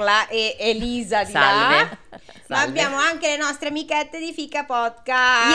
[0.00, 1.76] Carla e Elisa di Salve.
[1.76, 1.98] là,
[2.48, 2.68] ma Salve.
[2.68, 5.54] abbiamo anche le nostre amichette di Fica Podcast.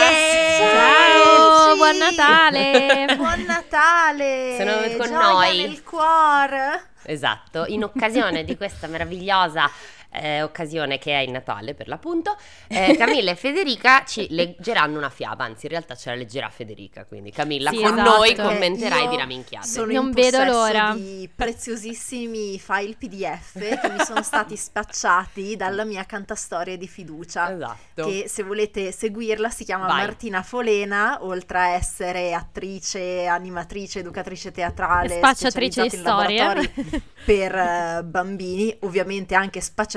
[0.58, 3.06] Ciao, buon Natale.
[3.16, 4.54] Buon Natale!
[4.56, 5.58] Sono con Gioia noi.
[5.66, 6.90] nel cuore.
[7.02, 9.70] Esatto, in occasione di questa meravigliosa
[10.10, 12.36] eh, occasione che è il Natale per l'appunto,
[12.68, 17.04] eh, Camilla e Federica ci leggeranno una fiaba, anzi in realtà ce la leggerà Federica,
[17.04, 18.10] quindi Camilla Sì, con esatto.
[18.16, 19.66] noi Eh, commenterai io di raminchiate.
[19.66, 20.92] Sono Non in vedo l'ora.
[20.94, 27.52] di preziosissimi file PDF che mi sono stati spacciati dalla mia cantastoria di fiducia.
[27.54, 28.06] Esatto.
[28.06, 30.04] Che se volete seguirla si chiama Vai.
[30.06, 36.72] Martina Folena, oltre a essere attrice, animatrice, educatrice teatrale, Spacciatrice di storie.
[37.24, 39.95] per eh, bambini, ovviamente anche spacciatrice,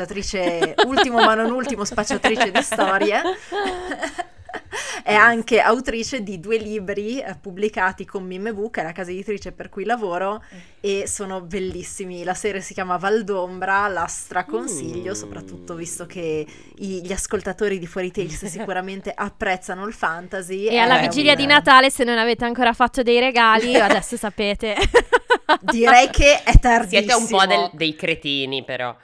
[0.86, 3.22] ultimo ma non ultimo, spacciatrice di storie.
[5.04, 9.52] È anche autrice di due libri eh, pubblicati con Mimeboo, che è la casa editrice
[9.52, 10.44] per cui lavoro,
[10.80, 12.24] e sono bellissimi.
[12.24, 15.16] La serie si chiama Valdombra, la straconsiglio, Mm.
[15.16, 16.46] soprattutto visto che
[16.78, 20.66] i- gli ascoltatori di Fuori Tales sicuramente apprezzano il fantasy.
[20.66, 24.18] E alla È vigilia un- di Natale, se non avete ancora fatto dei regali, adesso
[24.18, 24.76] sapete.
[25.62, 27.02] Direi che è tardissimo.
[27.02, 28.96] Siete un po' del- dei cretini però.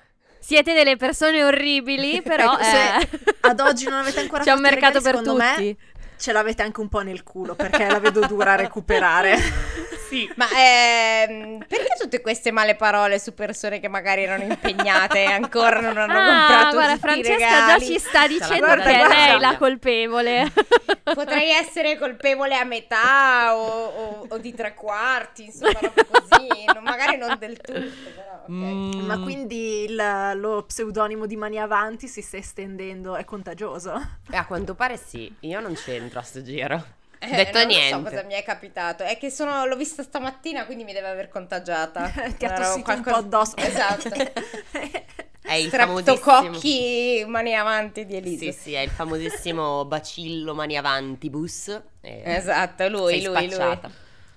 [0.45, 4.67] Siete delle persone orribili, però Ecco, eh, ad oggi non avete ancora c'è un fatto
[4.67, 5.77] i mercato regali, per secondo me tutti.
[6.17, 9.37] ce l'avete anche un po' nel culo perché la vedo dura a recuperare.
[10.07, 10.29] Sì.
[10.35, 15.79] Ma ehm, perché tutte queste male parole su persone che magari erano impegnate e ancora
[15.79, 17.79] non hanno Ah, comprato guarda, Francesca regali?
[17.79, 19.15] già ci sta dicendo guarda, che è guarda.
[19.15, 20.51] lei la colpevole.
[21.03, 26.65] Potrei essere colpevole a metà o, o- o di tre quarti, insomma, roba così.
[26.73, 28.49] non- magari non del tutto, però, ok.
[28.51, 29.05] Mm.
[29.05, 33.93] Ma quindi il- lo pseudonimo di Mani Avanti si sta estendendo, è contagioso?
[34.31, 36.83] Eh, A quanto pare sì, io non c'entro a sto giro.
[37.19, 37.95] Eh, Detto non niente.
[37.95, 39.03] so cosa mi è capitato.
[39.03, 42.09] È che sono, l'ho vista stamattina, quindi mi deve aver contagiata.
[42.37, 43.55] Ti ha tossito un po' qualcosa- addosso.
[43.57, 44.09] Esatto.
[45.45, 48.45] È il famosissimo Streptococchi mani avanti di Elisa.
[48.45, 51.67] Sì, sì, è il famosissimo bacillo mani avantibus.
[52.01, 53.79] Eh, Esatto, lui, lui, lui.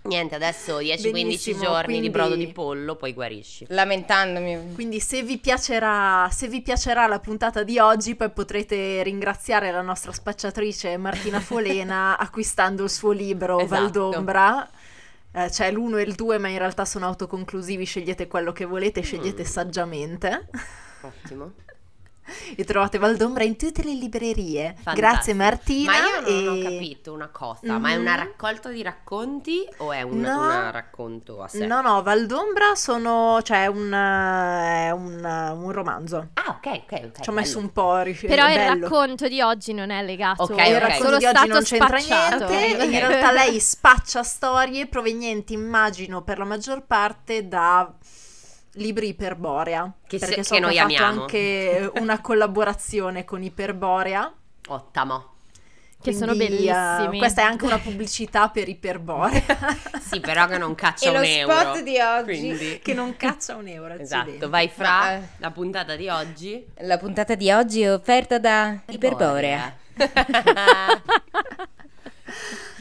[0.09, 3.67] Niente, adesso 10-15 Benissimo, giorni quindi- di brodo di pollo, poi guarisci.
[3.69, 4.73] Lamentandomi.
[4.75, 9.83] Quindi se vi, piacerà, se vi piacerà la puntata di oggi, poi potrete ringraziare la
[9.83, 13.81] nostra spacciatrice Martina Folena acquistando il suo libro Esatto.
[13.83, 14.69] Valdombra.
[15.31, 19.03] Eh, c'è l'uno e il due, ma in realtà sono autoconclusivi, scegliete quello che volete,
[19.03, 19.47] scegliete Mm.
[19.47, 20.49] saggiamente.
[21.03, 21.53] Ottimo.
[22.56, 24.75] E trovate Valdombra in tutte le librerie.
[24.81, 24.94] Fantastico.
[24.97, 25.93] Grazie Martina.
[25.93, 28.19] Ma io non e- ho capito una cosa, ma è una Mhm.
[28.19, 30.71] raccolta di racconti o è un, No.
[30.71, 31.66] racconto a sé?
[31.66, 35.25] No, no, Valdombra sono, cioè, un, eh, è un,
[35.62, 36.28] un romanzo.
[36.34, 37.21] Ah, ok, ok, ok.
[37.21, 37.66] Ci ho messo bello.
[37.66, 38.81] un po' a rif- Però il bello.
[38.89, 40.43] racconto di oggi non è legato.
[40.45, 42.49] Ok, E il racconto Solo di oggi non c'entra spacciato.
[42.49, 42.84] niente.
[42.84, 47.93] In realtà lei spaccia storie provenienti, immagino, per la maggior parte da
[48.78, 49.93] libri Iperborea.
[50.06, 51.21] Che se- perché che so noi ha fatto amiamo.
[51.22, 54.33] anche una collaborazione con Iperborea.
[54.69, 55.33] Ottamo.
[56.00, 57.19] Che sono quindi, eh, bellissimi.
[57.19, 59.43] questa è anche una pubblicità per Iperborea.
[60.09, 61.53] Sì, però che non caccia E lo un euro.
[61.59, 62.39] spot di oggi.
[62.39, 62.78] Quindi...
[62.83, 63.93] che non caccia un euro.
[63.94, 64.31] accidenti.
[64.31, 65.22] Esatto, vai fra Ma, eh.
[65.39, 66.66] la puntata di oggi.
[66.78, 69.77] La puntata di oggi è offerta da Iperborea.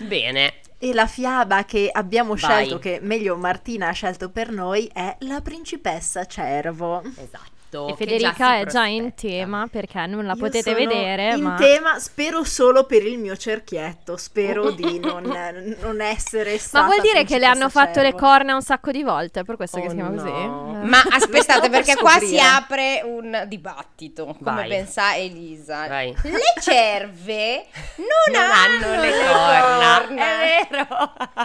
[0.07, 2.37] Bene, E la fiaba che abbiamo Vai.
[2.37, 7.01] scelto, che meglio Martina ha scelto per noi, è La principessa cervo.
[7.01, 7.55] esatto.
[7.69, 9.27] E che Federica già è già in prospetta.
[9.27, 13.17] tema perché non la Io potete sono vedere, in ma tema, spero solo per il
[13.17, 15.23] mio cerchietto, spero di non,
[15.81, 19.03] non essere stata Ma vuol dire che le hanno fatto le corna un sacco di
[19.03, 20.21] volte, è per questo che Oh si chiama no.
[20.21, 20.33] così?
[20.33, 20.85] Eh.
[20.87, 24.69] Ma aspettate, stavo per perché qua si apre un dibattito, come Vai.
[24.69, 25.87] ben sa Elisa.
[25.87, 26.15] Vai.
[26.23, 27.65] Le cerve
[27.97, 28.05] non,
[28.37, 30.05] Non hanno le corna.
[30.07, 30.87] È vero.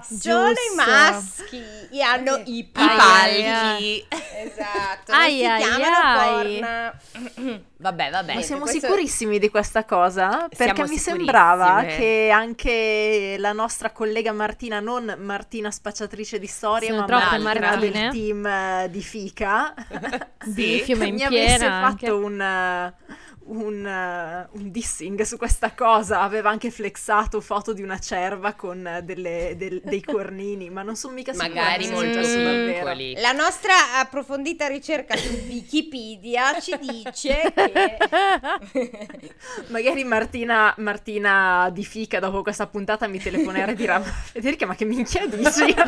[0.02, 4.06] Solo i maschi e hanno i I palchi.
[4.08, 6.58] Esatto, non Ai, si ai, chiamano ai.
[6.60, 7.60] corna.
[7.82, 8.34] Vabbè, vabbè.
[8.34, 10.46] Ma siamo questo- sicurissimi di questa cosa?
[10.48, 16.90] Perché Siamo mi sembrava che anche la nostra collega Martina, non Martina spacciatrice di storie,
[16.90, 17.90] Sono ma Martina Martine.
[17.90, 19.74] del team eh, di Fica,
[20.46, 22.06] Di fiume in mi avesse piena anche.
[22.06, 22.92] fatto un,
[23.46, 26.20] un, eh, un dissing su questa cosa.
[26.20, 30.96] Aveva anche flexato foto di una cerva con eh, delle- del- dei cornini, ma non
[30.96, 33.14] sono mica sicura Magari molto piccoli.
[33.20, 37.52] La nostra approfondita ricerca su Wikipedia ci dice
[38.72, 39.08] che
[39.68, 44.74] Magari Martina, Martina di Fica dopo questa puntata mi telefonerà e dirà "Ma Federica ma
[44.74, 45.74] che minchia dici?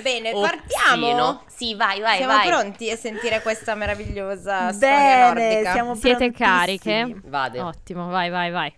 [0.00, 0.40] Bene, Ozzino.
[0.46, 1.42] partiamo.
[1.46, 2.48] Sì, vai, vai, Siamo vai.
[2.48, 5.72] pronti a sentire questa meravigliosa storia Bene, nordica.
[5.72, 7.20] siamo Siete cariche?
[7.24, 7.66] Vado.
[7.66, 8.72] Ottimo, vai, vai, vai.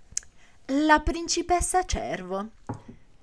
[0.66, 2.48] La principessa cervo.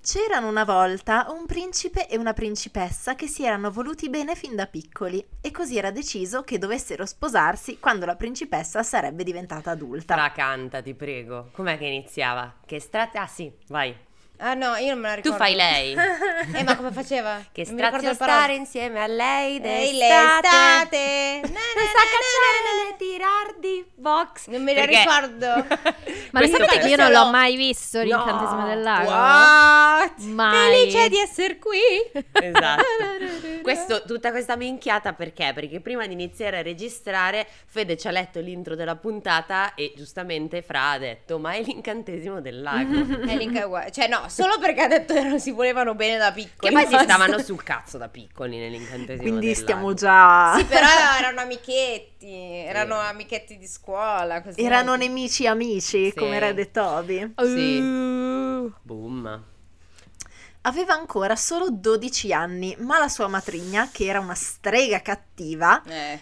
[0.04, 4.66] C'erano una volta un principe e una principessa che si erano voluti bene fin da
[4.66, 10.14] piccoli e così era deciso che dovessero sposarsi quando la principessa sarebbe diventata adulta.
[10.14, 11.50] Tracanta, ti prego.
[11.52, 12.52] Com'è che iniziava?
[12.66, 13.22] Che strata...
[13.22, 13.94] Ah sì, vai.
[14.38, 15.36] Ah no, io non me la Tu ricordo.
[15.44, 15.94] fai lei.
[16.54, 17.40] Eh, ma come faceva?
[17.52, 20.48] Che strazio stare insieme a lei Ehi, d'estate.
[20.48, 21.40] l'estate.
[21.52, 24.48] Na, Non sa cacciare nelle tirar di box.
[24.48, 25.46] Non me la Perché- ricordo.
[26.32, 28.66] Ma lo sapete che io non l'ho mai visto l'incantesimo No.
[28.66, 29.10] del lago?
[29.10, 30.18] What?
[30.22, 30.54] Mai.
[30.90, 31.78] Felice di essere qui.
[32.32, 32.82] Esatto.
[33.62, 35.52] Questo, tutta questa minchiata perché?
[35.54, 40.62] Perché prima di iniziare a registrare Fede ci ha letto l'intro della puntata e giustamente
[40.62, 43.20] Fra ha detto ma è l'incantesimo del lago.
[43.24, 43.90] È l'inca uguale.
[43.92, 46.74] Cioè no, solo perché ha detto che non si volevano bene da piccoli.
[46.74, 49.94] che poi si stavano sul cazzo da piccoli nell'incantesimo Quindi stiamo lago.
[49.94, 50.54] già...
[50.58, 50.86] Sì, però
[51.18, 52.34] erano amichetti,
[52.64, 54.42] erano amichetti di scuola.
[54.42, 54.60] Così.
[54.60, 56.14] Erano nemici amici, Sì.
[56.14, 57.34] come Red e Toby.
[57.38, 57.78] Sì.
[57.78, 59.44] Uh, Boom.
[60.62, 66.20] Aveva ancora solo 12 anni, ma la sua matrigna, che era una strega cattiva, Eh.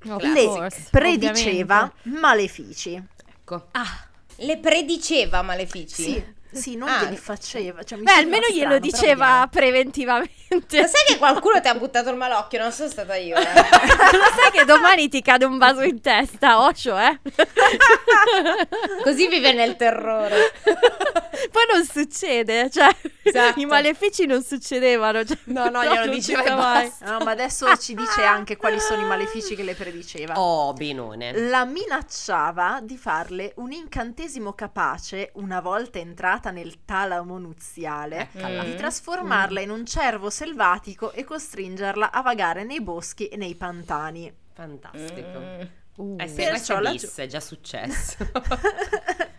[0.00, 2.20] le course, prediceva ovviamente.
[2.20, 3.00] malefici.
[3.28, 3.68] Ecco.
[3.72, 4.04] Ah,
[4.38, 6.02] Le prediceva malefici?
[6.02, 7.02] Sì, sì, non Ah.
[7.02, 7.82] glieli faceva.
[7.82, 10.34] Cioè, mi beh, almeno glielo strano, diceva preventivamente.
[10.80, 12.58] Ma sai che qualcuno ti ha buttato il malocchio?
[12.60, 13.36] Non sono stata io.
[13.36, 13.42] Eh.
[14.16, 17.18] Lo sai che domani ti cade un vaso in testa, Osho, eh?
[19.02, 20.52] Così vive nel terrore.
[21.50, 22.88] Poi non succede, cioè
[23.22, 23.60] Esatto.
[23.60, 25.24] i malefici non succedevano.
[25.24, 26.86] Cioè, No, no, glielo non diceva mai.
[26.88, 27.10] basta.
[27.18, 30.34] No, ma adesso ci dice anche quali sono i malefici che le prediceva.
[30.40, 31.32] Oh, benone.
[31.48, 38.64] La minacciava di farle un incantesimo capace, una volta entrata nel talamo nuziale, Eccola.
[38.64, 44.32] di trasformarla in un cervo selvatico e costringerla a vagare nei boschi e nei pantani.
[44.52, 45.38] Fantastico.
[45.38, 45.60] Mm.
[45.96, 46.16] Uh.
[46.18, 48.16] Eh sì, Perciò questo è la bis, è già successo.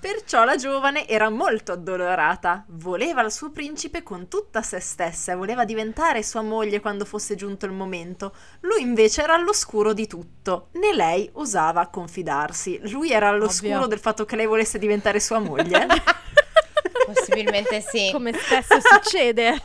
[0.00, 5.34] Perciò la giovane era molto addolorata, voleva il suo principe con tutta se stessa e
[5.34, 8.34] voleva diventare sua moglie quando fosse giunto il momento.
[8.60, 12.80] Lui invece era all'oscuro di tutto, né lei osava confidarsi.
[12.90, 13.88] Lui era all'oscuro Ovvio.
[13.88, 15.86] del fatto che lei volesse diventare sua moglie.
[17.04, 18.08] Possibilmente sì.
[18.10, 19.60] Come spesso succede.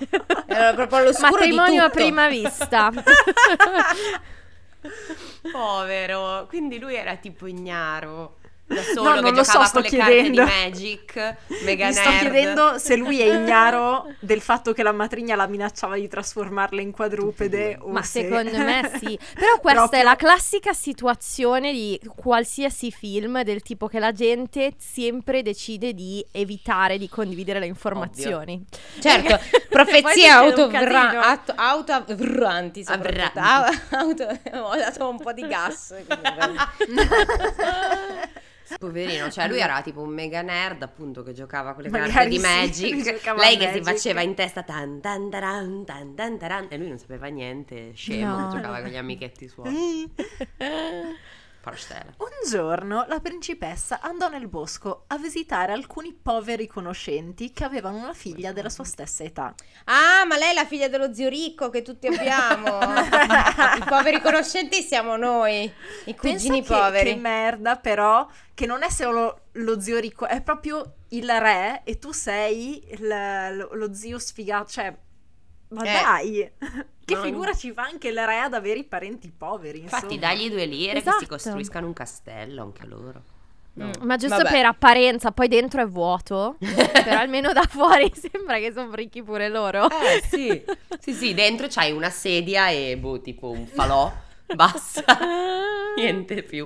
[0.47, 2.91] Era proprio all'oscuro Matrimonio di a prima vista.
[5.49, 6.45] Povero.
[6.49, 8.39] Quindi lui era tipo ignaro.
[8.67, 10.43] Da solo No, che non lo so, sto con le chiedendo.
[10.43, 11.35] carte di Magic.
[11.65, 12.19] Mega Mi sto nerd.
[12.21, 16.89] chiedendo se lui è ignaro del fatto che la matrigna la minacciava di trasformarla in
[16.91, 19.19] quadrupede o Ma se- secondo me sì.
[19.35, 24.73] Però questa Proprio- è la classica situazione di qualsiasi film del tipo che la gente
[24.79, 28.65] sempre decide di evitare di condividere le informazioni.
[28.99, 31.21] Certo, Perché profezie casino.
[31.21, 33.39] auto, autovranti soprattutto.
[33.39, 33.93] Avranti.
[33.93, 34.39] Au- auto-
[34.69, 35.93] ho dato un po' di gas.
[38.79, 42.29] Poverino, cioè lui era tipo un mega nerd appunto che giocava con le Magari carte
[42.29, 43.23] di Magic.
[43.37, 43.83] Lei che si Magic.
[43.83, 48.37] faceva in testa tan tan taran, tan tan taran, e lui non sapeva niente, scemo,
[48.39, 48.49] No.
[48.49, 50.11] giocava con gli amichetti suoi.
[51.65, 52.13] Farstella.
[52.17, 58.13] Un giorno la principessa andò nel bosco a visitare alcuni poveri conoscenti che avevano una
[58.13, 59.55] figlia della sua stessa età.
[59.85, 62.77] Ah, ma lei è la figlia dello zio ricco che tutti abbiamo.
[63.81, 65.63] I poveri conoscenti siamo noi,
[66.05, 67.13] i cugini Pensa che, poveri.
[67.13, 71.97] che merda, però, che non è solo lo zio ricco, è proprio il re e
[71.97, 73.07] tu sei il-
[73.57, 74.69] lo, lo zio sfigato.
[74.69, 74.95] Cioè,
[75.69, 76.01] ma Eh.
[76.01, 76.51] dai,
[77.05, 79.79] che figura ci fa anche il re ad avere i parenti poveri?
[79.81, 80.33] Infatti insomma.
[80.33, 81.19] dagli due lire che Esatto.
[81.19, 83.21] si costruiscano un castello anche loro.
[83.73, 83.91] No.
[84.03, 84.51] Ma giusto Vabbè.
[84.51, 86.55] per apparenza, poi dentro è vuoto.
[87.03, 89.89] però almeno da fuori sembra che sono ricchi pure loro.
[89.89, 90.63] Eh sì.
[90.99, 94.09] sì, sì, dentro c'hai una sedia e boh, tipo un falò,
[94.53, 95.17] basta,
[95.97, 96.65] niente più.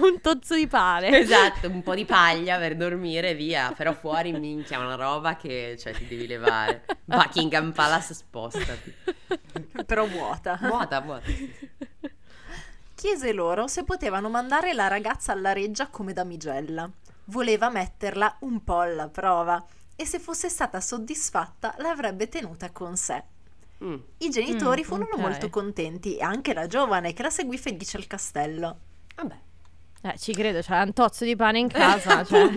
[0.00, 1.18] un tozzo di pane.
[1.18, 3.72] Esatto, un po' di paglia per dormire, via.
[3.76, 6.84] Però fuori minchia una roba che cioè, ti devi levare.
[7.04, 8.94] Buckingham Palace spostati.
[9.84, 10.58] Però vuota.
[10.60, 11.30] Vuota, vuota.
[12.94, 16.90] Chiese loro se potevano mandare la ragazza alla reggia come damigella.
[17.24, 23.22] Voleva metterla un po' alla prova e se fosse stata soddisfatta l'avrebbe tenuta con sé.
[23.84, 23.94] Mm.
[24.18, 25.18] I genitori Mm, furono ok.
[25.20, 28.78] molto contenti e anche la giovane che la seguì felice al castello.
[29.16, 29.38] Vabbè.
[30.06, 32.22] Eh, ci credo, c'è un tozzo di pane in casa.
[32.26, 32.48] cioè.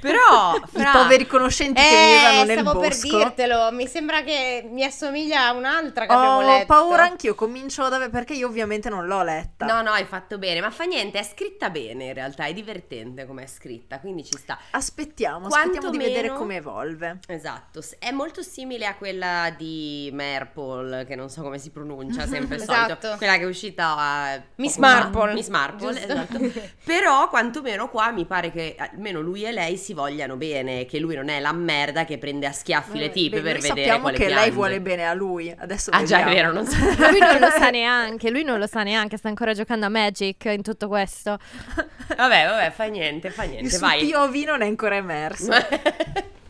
[0.00, 0.90] Però, I fra...
[0.92, 3.16] poveri conoscenti che vivevano Eh, nel stavo per bosco.
[3.16, 3.72] dirtelo.
[3.72, 6.66] Mi sembra che mi assomiglia a un'altra che abbiamo Ho letto.
[6.66, 9.64] paura anch'io, comincio da perché io ovviamente non l'ho letta.
[9.66, 13.26] No, no, hai fatto bene, ma fa niente, è scritta bene in realtà, è divertente
[13.26, 14.58] come è scritta, quindi ci sta.
[14.72, 17.18] Aspettiamo, Quanto aspettiamo di vedere meno- come evolve.
[17.26, 22.56] Esatto, è molto simile a quella di Marple, che non so come si pronuncia, sempre
[22.56, 22.96] Esatto.
[23.00, 23.16] solito.
[23.18, 24.94] Quella che è uscita a Miss poco fa.
[24.94, 25.32] Marple.
[25.34, 26.70] Miss Marple, Marvel, esatto.
[26.84, 31.14] Però quantomeno qua mi pare che almeno lui e lei si vogliano bene, che lui
[31.14, 34.16] non è la merda che prende a schiaffi le tipe Beh, per vedere sappiamo quale
[34.16, 34.50] che lei piange.
[34.52, 35.54] vuole bene a lui.
[35.56, 36.52] Adesso Ah già, è vediamo.
[36.52, 37.08] vero, non so.
[37.10, 40.44] Lui non lo sa neanche, lui non lo sa neanche, sta ancora giocando a Magic
[40.46, 41.38] in tutto questo.
[42.16, 44.08] Vabbè, vabbè, fa niente, fa Il niente, suo vai.
[44.10, 45.50] POV non è ancora emerso.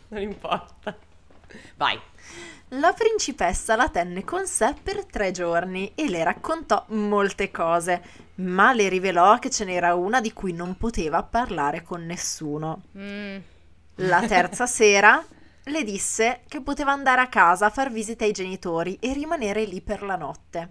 [0.09, 0.95] non importa.
[1.77, 1.99] Vai.
[2.69, 8.01] La principessa la tenne con sé per tre giorni e le raccontò molte cose,
[8.35, 12.81] ma le rivelò che ce n'era una di cui non poteva parlare con nessuno.
[12.97, 13.37] Mm.
[13.95, 15.23] La terza sera
[15.65, 19.81] le disse che poteva andare a casa a far visita ai genitori e rimanere lì
[19.81, 20.69] per la notte.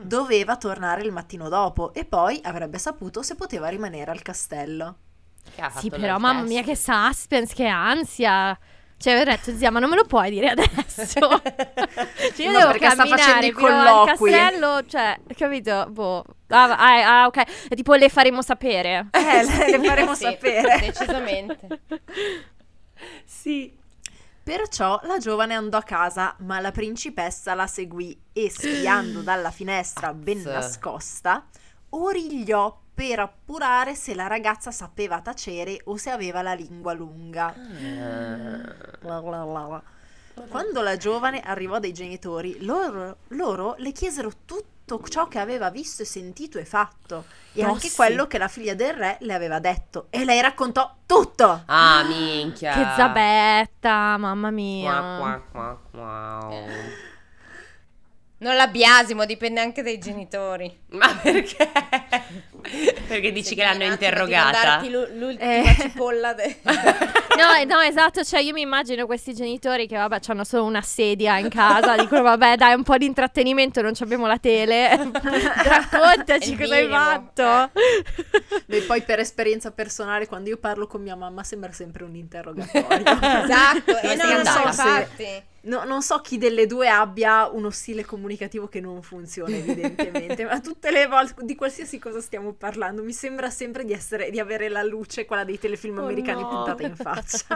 [0.00, 4.96] Doveva tornare il mattino dopo e poi avrebbe saputo se poteva rimanere al castello.
[5.78, 8.58] Sì, però mamma mia che suspense, che ansia.
[8.98, 11.04] Cioè, aver detto, zia, ma non me lo puoi dire adesso?
[11.08, 11.30] cioè,
[12.36, 15.86] io No, devo perché sta camminare facendo i fino al castello, cioè, capito?
[15.90, 16.24] Boh.
[16.48, 17.68] Ah, ah, ah, ok.
[17.68, 19.06] È tipo le faremo sapere.
[19.14, 20.78] Eh, le, le faremo Sì, sapere.
[20.80, 21.80] Decisamente.
[23.24, 23.76] Sì.
[24.42, 30.14] Perciò la giovane andò a casa, ma la principessa la seguì e, spiando dalla finestra
[30.14, 31.46] ben nascosta,
[31.90, 37.54] origliò per appurare se la ragazza sapeva tacere o se aveva la lingua lunga.
[39.02, 39.82] La.
[40.48, 46.02] Quando la giovane arrivò dai genitori, loro, loro le chiesero tutto ciò che aveva visto
[46.02, 47.94] e sentito e fatto, e Oh, anche sì.
[47.94, 51.62] quello che la figlia del re le aveva detto, e lei raccontò tutto.
[51.66, 52.72] Ah, minchia.
[52.72, 55.16] Che zabetta, mamma mia.
[55.18, 56.48] qua, qua, qua.
[58.40, 60.72] Non la biasimo, dipende anche dai genitori.
[60.90, 61.68] Ma perché?
[63.08, 64.62] Perché dici che l'hanno interrogata?
[64.62, 65.76] darti l'u- l'ultima Eh.
[65.80, 66.32] cipolla.
[66.34, 66.56] de-
[67.38, 70.82] No, eh, no, esatto, cioè io mi immagino questi genitori che vabbè hanno solo una
[70.82, 74.88] sedia in casa, dicono vabbè dai un po' di intrattenimento, non ci abbiamo la tele,
[75.62, 77.70] raccontaci cosa hai fatto.
[78.66, 82.96] E poi per esperienza personale, quando io parlo con mia mamma sembra sempre un interrogatorio.
[83.44, 84.66] esatto, e no, sei non so, andata?
[84.68, 85.42] infatti.
[85.60, 90.60] No, non so chi delle due abbia uno stile comunicativo che non funziona evidentemente, ma
[90.60, 94.68] tutte le volte di qualsiasi cosa stiamo parlando mi sembra sempre di, essere, di avere
[94.68, 96.48] la luce, quella dei telefilm Oh americani no.
[96.48, 97.46] puntata in faccia.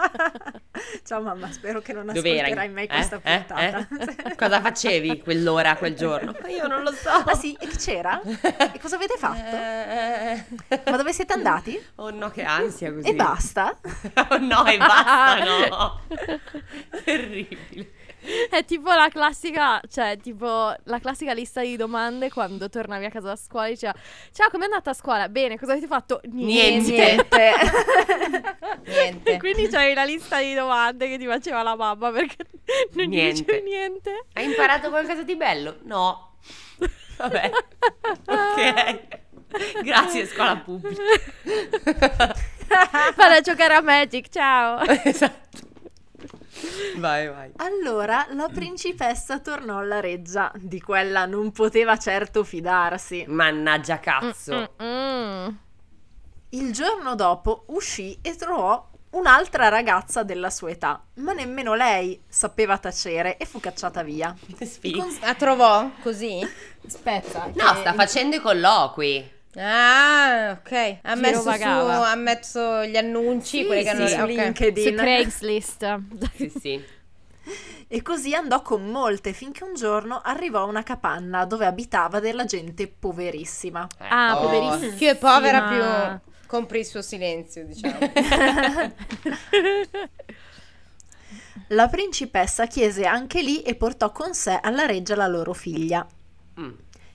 [1.05, 3.35] Ciao mamma, spero che non Dove ascolterai mai questa Eh?
[3.35, 3.39] Eh?
[3.45, 3.89] puntata.
[4.27, 4.35] Eh?
[4.37, 6.35] Cosa facevi quell'ora, quel giorno?
[6.49, 7.09] Io non lo so.
[7.09, 8.21] Ah sì, e che c'era?
[8.21, 9.57] E cosa avete fatto?
[9.57, 10.45] Eh,
[10.91, 11.81] Ma dove siete andati?
[11.97, 13.07] Oh no, che ansia così.
[13.09, 13.79] E basta?
[14.31, 16.01] Oh no, e basta, no.
[17.05, 17.91] Terribile.
[18.51, 23.29] È tipo la classica, cioè tipo la classica lista di domande quando tornavi a casa
[23.29, 23.95] da scuola e diceva
[24.33, 25.29] ciao com'è andata a scuola?
[25.29, 26.21] Bene, cosa avete fatto?
[26.31, 26.91] Niente.
[26.93, 27.53] Niente.
[28.87, 29.33] Niente.
[29.33, 32.37] E quindi c'avevi la lista di domande che ti faceva la mamma perché
[32.95, 33.43] non gli Niente.
[33.45, 34.25] dicevi niente.
[34.35, 35.79] Hai imparato qualcosa di bello?
[35.83, 36.37] No.
[37.17, 37.51] Vabbè.
[38.27, 39.21] Ok.
[39.83, 41.03] Grazie, scuola pubblica.
[43.17, 44.81] Vado a giocare a Magic, ciao.
[45.05, 45.41] esatto.
[46.97, 47.51] Vai, vai.
[47.57, 53.25] Allora la principessa tornò alla reggia, di quella non poteva certo fidarsi.
[53.27, 54.75] Mannaggia cazzo.
[54.83, 55.49] Mm, mm.
[56.51, 62.79] Il giorno dopo uscì e trovò un'altra ragazza della sua età, ma nemmeno lei sapeva
[62.79, 64.35] tacere e fu cacciata via.
[64.61, 65.07] Sfiga.
[65.21, 66.41] La trovò così?
[66.87, 67.47] Aspetta.
[67.55, 69.41] No, che- sta facendo i colloqui.
[69.57, 70.99] Ah, ok.
[71.03, 74.09] Ha messo, su, ha messo gli annunci, Sì, quelli che sì, hanno...
[74.09, 74.27] su ok.
[74.29, 74.87] LinkedIn.
[74.87, 75.99] Su Craigslist.
[76.37, 76.85] Sì, sì.
[77.89, 82.47] E così andò con molte finché un giorno arrivò a una capanna dove abitava della
[82.47, 83.87] gente poverissima.
[83.99, 84.47] Ah, Oh.
[84.47, 84.95] poverissima.
[84.97, 87.99] Più è povera, più compri il suo silenzio, diciamo.
[91.69, 96.07] La principessa chiese anche lì e portò con sé alla reggia la loro figlia.
[96.61, 96.71] Mm.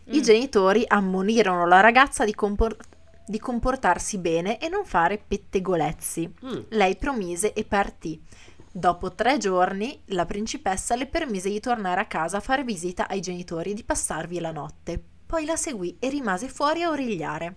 [0.10, 2.78] I genitori ammonirono la ragazza di, compor-
[3.26, 6.34] di comportarsi bene e non fare pettegolezzi.
[6.46, 6.60] Mm.
[6.70, 8.22] Lei promise e partì.
[8.72, 13.20] Dopo tre giorni la principessa le permise di tornare a casa a fare visita ai
[13.20, 15.02] genitori e di passarvi la notte.
[15.26, 17.56] Poi la seguì e rimase fuori a origliare.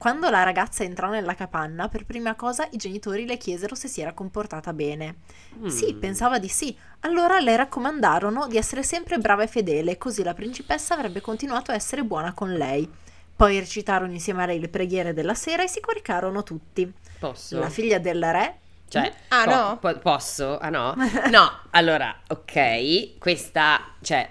[0.00, 4.00] Quando la ragazza entrò nella capanna, per prima cosa i genitori le chiesero se si
[4.00, 5.16] era comportata bene.
[5.58, 5.66] Mm.
[5.66, 6.74] Sì, pensava di sì.
[7.00, 11.74] Allora le raccomandarono di essere sempre brava e fedele, così la principessa avrebbe continuato a
[11.74, 12.90] essere buona con lei.
[13.36, 16.90] Poi recitarono insieme a lei le preghiere della sera e si coricarono tutti.
[17.18, 17.58] Posso?
[17.58, 18.56] La figlia del re
[18.88, 19.78] Cioè, Ah, po- no?
[19.82, 20.56] po- posso?
[20.58, 20.94] Ah no?
[21.30, 24.26] No, allora, ok, questa, cioè,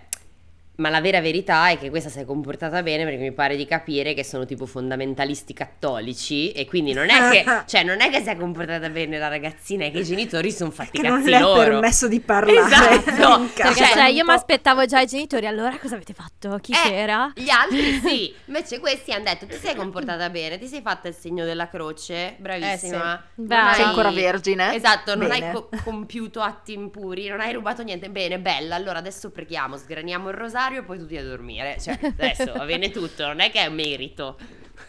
[0.79, 3.65] Ma la vera verità è che questa si è comportata bene perché mi pare di
[3.65, 8.21] capire che sono tipo fondamentalisti cattolici e quindi non è che, cioè, non è che
[8.21, 11.35] si è comportata bene la ragazzina, è che i genitori sono fatti che non le
[11.37, 11.63] è loro.
[11.63, 13.41] permesso di parlare Esatto.
[13.41, 13.73] in casa.
[13.73, 16.57] Perché cioè, io mi aspettavo già i genitori, allora cosa avete fatto?
[16.61, 17.31] Chi Eh, c'era?
[17.35, 21.13] Gli altri sì, invece questi hanno detto ti sei comportata bene, ti sei fatta il
[21.15, 23.15] segno della croce, bravissima.
[23.17, 23.73] Eh Non Brava.
[23.73, 24.73] Sei ancora vergine?
[24.75, 25.47] Esatto, non Bene.
[25.47, 28.09] hai co- compiuto atti impuri, non hai rubato niente.
[28.09, 31.77] Bene, bella, allora adesso preghiamo, sgraniamo il rosario e poi tutti a dormire.
[31.79, 34.37] Cioè, adesso va bene tutto, non è che è merito.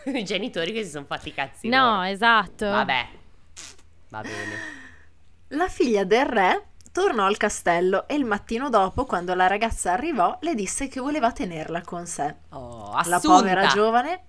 [0.07, 2.03] I genitori che si sono fatti cazzi No, loro.
[2.03, 2.67] esatto.
[2.69, 3.09] Vabbè,
[4.11, 4.79] va bene.
[5.49, 10.37] La figlia del re tornò al castello e il mattino dopo, quando la ragazza arrivò,
[10.43, 12.35] le disse che voleva tenerla con sé.
[12.51, 13.21] Oh, La assunta.
[13.21, 14.25] povera giovane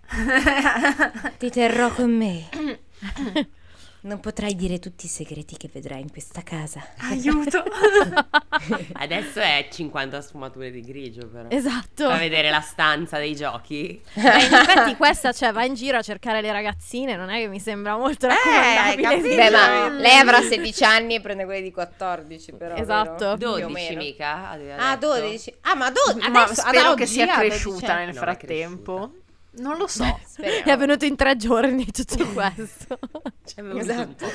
[1.38, 2.50] Ti terrò con me.
[4.04, 6.84] Non potrai dire tutti i segreti che vedrai in questa casa.
[7.10, 7.64] Aiuto!
[8.94, 11.48] Adesso è 50 sfumature di grigio, però.
[11.50, 12.10] Esatto.
[12.10, 14.02] Fa vedere la stanza dei giochi.
[14.14, 17.48] Beh, in effetti questa, cioè, va in giro a cercare le ragazzine, non è che
[17.48, 19.08] mi sembra molto raccomandabile.
[19.08, 19.30] capito?
[19.30, 19.36] sì.
[19.36, 22.76] Beh, ma lei avrà 16 anni e prende quelli di 14, però.
[22.76, 23.36] Esatto.
[23.36, 23.38] vero?
[23.38, 24.02] Più o 12 meno.
[24.02, 24.50] mica.
[24.50, 24.58] Ah,
[24.96, 25.20] detto.
[25.20, 25.54] 12.
[25.62, 26.30] Ah, ma 12.
[26.32, 28.06] Ma Adesso, ad spero che sia cresciuta 12 anni.
[28.06, 29.12] nel Non è frattempo.
[29.54, 30.20] Non lo so.
[30.26, 30.66] Speriamo.
[30.66, 33.00] È avvenuto in tre giorni tutto questo.
[33.46, 34.26] Ci è voluto un Esatto.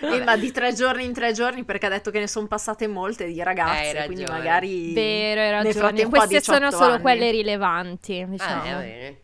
[0.00, 2.86] Eh, ma di tre giorni in tre giorni, perché ha detto che ne sono passate
[2.86, 4.06] molte di ragazze, ragione.
[4.06, 4.92] quindi magari...
[4.92, 6.08] Vero, hai Nel ragione.
[6.08, 7.02] Queste sono 18 solo anni.
[7.02, 8.62] quelle rilevanti, diciamo.
[8.62, 9.20] Ah, va bene.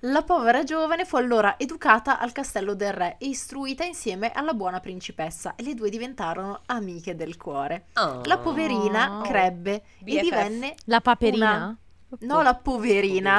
[0.00, 4.78] La povera giovane fu allora educata al castello del re e istruita insieme alla buona
[4.78, 7.86] principessa e le due diventarono amiche del cuore.
[7.94, 8.20] Oh.
[8.24, 10.20] La poverina crebbe e BFF.
[10.20, 10.74] divenne...
[10.84, 11.76] La paperina?
[12.20, 13.38] No, la poverina.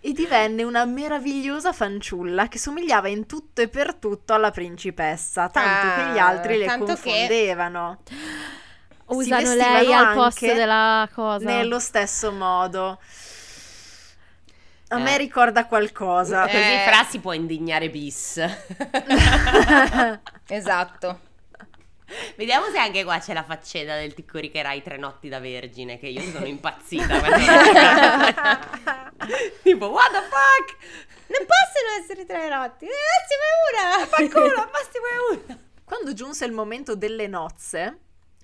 [0.00, 5.86] E divenne una meravigliosa fanciulla che somigliava in tutto e per tutto alla principessa, tanto
[5.86, 7.98] Ah, che gli altri le confondevano.
[9.06, 11.44] Usano lei al posto della cosa.
[11.44, 12.98] Nello stesso modo.
[14.92, 15.02] A Eh.
[15.02, 16.42] me ricorda qualcosa.
[16.42, 16.84] Così Eh.
[16.86, 18.40] Fra si può indignare bis.
[20.48, 21.20] Esatto.
[22.36, 26.08] Vediamo se anche qua c'è la faccenda del ti coricherai tre notti da vergine, che
[26.08, 27.20] io sono impazzita.
[29.62, 30.76] tipo, what the fuck?
[31.26, 32.86] Non possono essere tre notti.
[32.86, 34.06] Ne massimo una.
[34.06, 34.68] Fa culo,
[35.08, 35.58] è una.
[35.84, 37.98] Quando giunse il momento delle nozze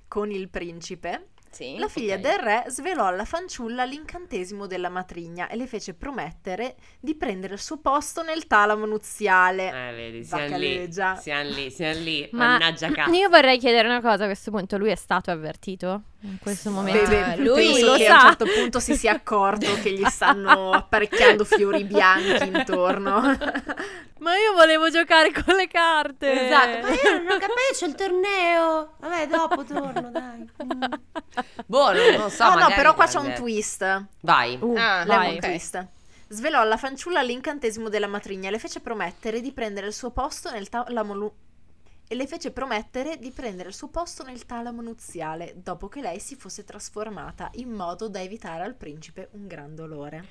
[0.08, 1.76] con il principe, Sì.
[1.78, 2.20] la figlia ok.
[2.20, 7.60] del re svelò alla fanciulla l'incantesimo della matrigna e le fece promettere di prendere il
[7.60, 9.68] suo posto nel talamo nuziale.
[9.68, 12.28] Eh, vedi, siamo lì, siamo lì, siamo lì.
[12.32, 13.12] Ma Mannaggia cazzo.
[13.14, 14.76] io vorrei chiedere una cosa a questo punto.
[14.76, 17.08] Lui è stato avvertito in questo momento?
[17.08, 18.12] Beh, beh, lui penso lo che sa.
[18.12, 23.20] a un certo punto si sia accorto che gli stanno apparecchiando fiori bianchi intorno.
[24.18, 26.46] Ma io volevo giocare con le carte.
[26.46, 28.94] Esatto, ma io non ho capito, c'è il torneo.
[28.98, 30.50] Vabbè, dopo torno, dai.
[30.64, 30.82] Mm.
[31.66, 32.44] Boh, non, non so.
[32.44, 34.06] no, no, magari però qua c'è un twist.
[34.20, 34.58] Vai.
[34.60, 35.18] Uh, Ah, vai.
[35.18, 35.38] Lemon ok.
[35.40, 35.86] twist.
[36.28, 40.50] Svelò alla fanciulla l'incantesimo della matrigna e le fece promettere di prendere il suo posto
[40.50, 41.32] nel talamo lu-
[42.08, 46.20] e le fece promettere di prendere il suo posto nel talamo nuziale dopo che lei
[46.20, 50.24] si fosse trasformata in modo da evitare al principe un gran dolore.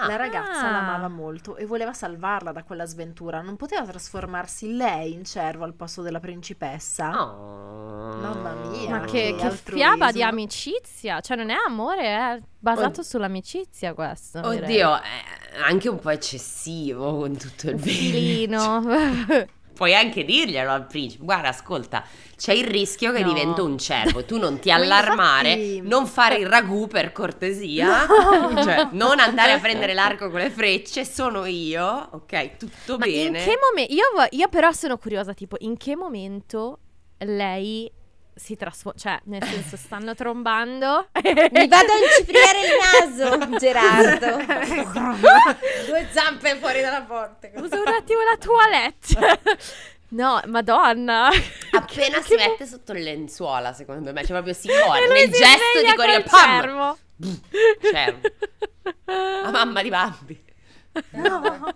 [0.00, 0.06] Ah.
[0.06, 0.70] La ragazza Ah.
[0.70, 3.40] l'amava molto e voleva salvarla da quella sventura.
[3.40, 7.10] Non poteva trasformarsi lei in cervo al posto della principessa.
[7.20, 8.16] Oh.
[8.16, 8.90] Mamma mia.
[8.90, 11.20] Ma Ah, che, che fiaba di amicizia.
[11.20, 14.40] Cioè, non è amore, è basato Od- sull'amicizia questo.
[14.40, 14.58] direi.
[14.62, 17.86] Oddio, è anche un po' eccessivo con tutto il bene.
[17.90, 18.82] Filino.
[19.78, 21.22] Puoi anche dirglielo al principe.
[21.22, 22.02] Guarda, ascolta,
[22.36, 23.28] c'è il rischio che No.
[23.32, 24.24] divento un cervo.
[24.24, 28.04] Tu non ti Ma allarmare, infatti- non fare il ragù per cortesia.
[28.60, 31.04] Cioè, non andare a prendere l'arco con le frecce.
[31.04, 32.56] Sono io, ok?
[32.56, 33.44] Tutto Ma in bene.
[33.44, 33.92] che momento?
[33.94, 36.78] Io, vo- io però sono curiosa, tipo, in che momento
[37.18, 37.88] lei
[38.38, 38.98] si trasforma?
[38.98, 41.08] Cioè, nel senso, stanno trombando.
[41.22, 44.36] Mi vado a incipriare il naso, Gerardo.
[45.86, 47.48] Due zampe fuori dalla porta.
[47.54, 49.40] Uso un attimo la toilette.
[50.10, 51.28] no, madonna.
[51.72, 55.80] Appena Che- si mette sotto le lenzuola, secondo me, cioè proprio si corre si gesto
[55.84, 56.22] di correre.
[56.22, 56.60] Pam!
[56.60, 56.98] cervo.
[57.82, 58.20] Cervo.
[59.04, 60.44] La mamma di Bambi.
[61.10, 61.74] No.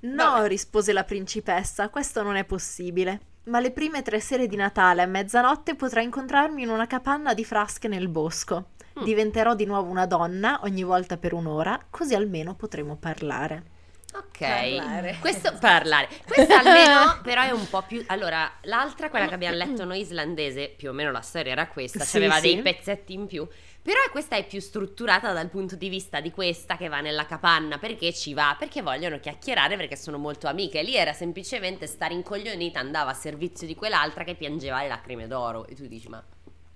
[0.00, 3.20] No, rispose la principessa, questo non è possibile.
[3.46, 7.44] Ma le prime tre sere di Natale a mezzanotte potrai incontrarmi in una capanna di
[7.44, 8.70] frasche nel bosco.
[8.98, 9.04] Mm.
[9.04, 13.74] Diventerò di nuovo una donna ogni volta per un'ora, così almeno potremo parlare.
[14.14, 15.16] Ok, Parlare.
[15.20, 16.08] questo parlare.
[16.26, 18.02] Questa almeno però è un po' più.
[18.06, 22.04] Allora, l'altra, quella che abbiamo letto noi islandese, più o meno la storia era questa,
[22.04, 22.54] Sì, aveva sì.
[22.54, 23.46] dei pezzetti in più.
[23.82, 27.78] Però questa è più strutturata dal punto di vista di questa che va nella capanna,
[27.78, 28.56] perché ci va?
[28.58, 30.82] Perché vogliono chiacchierare, perché sono molto amiche.
[30.82, 35.66] Lì era semplicemente stare incoglionita, andava a servizio di quell'altra che piangeva le lacrime d'oro.
[35.66, 36.22] E tu dici, ma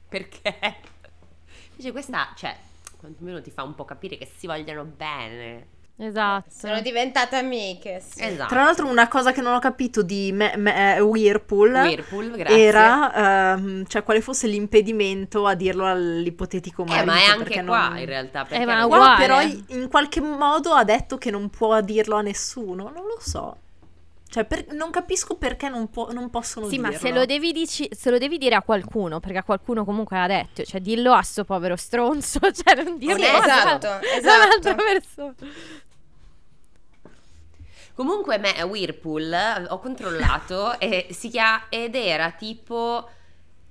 [0.08, 0.56] perché
[1.70, 2.56] invece questa, cioè,
[2.98, 5.78] quantomeno ti fa un po' capire che si vogliono bene.
[6.02, 6.50] Esatto.
[6.50, 8.00] Sono diventate amiche.
[8.00, 8.24] Sì.
[8.24, 8.48] Esatto.
[8.48, 13.52] Tra l'altro una cosa che non ho capito di Me- Me- eh, Whirlpool, Whirlpool, era
[13.54, 17.02] ehm, cioè quale fosse l'impedimento a dirlo all'ipotetico marito.
[17.02, 18.44] Eh, ma è anche qua non- in realtà.
[18.44, 22.22] Perché ma non- Qua però in qualche modo ha detto che non può dirlo a
[22.22, 23.56] nessuno, non lo so.
[24.32, 26.92] Cioè, per- non capisco perché non, può- non possono Sì, dirlo.
[26.92, 30.16] ma se lo, devi dici- se lo devi dire a qualcuno, perché a qualcuno comunque
[30.16, 34.00] l'ha detto, cioè dillo a sto povero stronzo, cioè non dirlo Sì, a- esatto, a
[34.04, 34.44] esatto.
[34.68, 35.34] un'altra persona.
[38.00, 43.06] Comunque me Whirlpool ho controllato e si chiama ed era tipo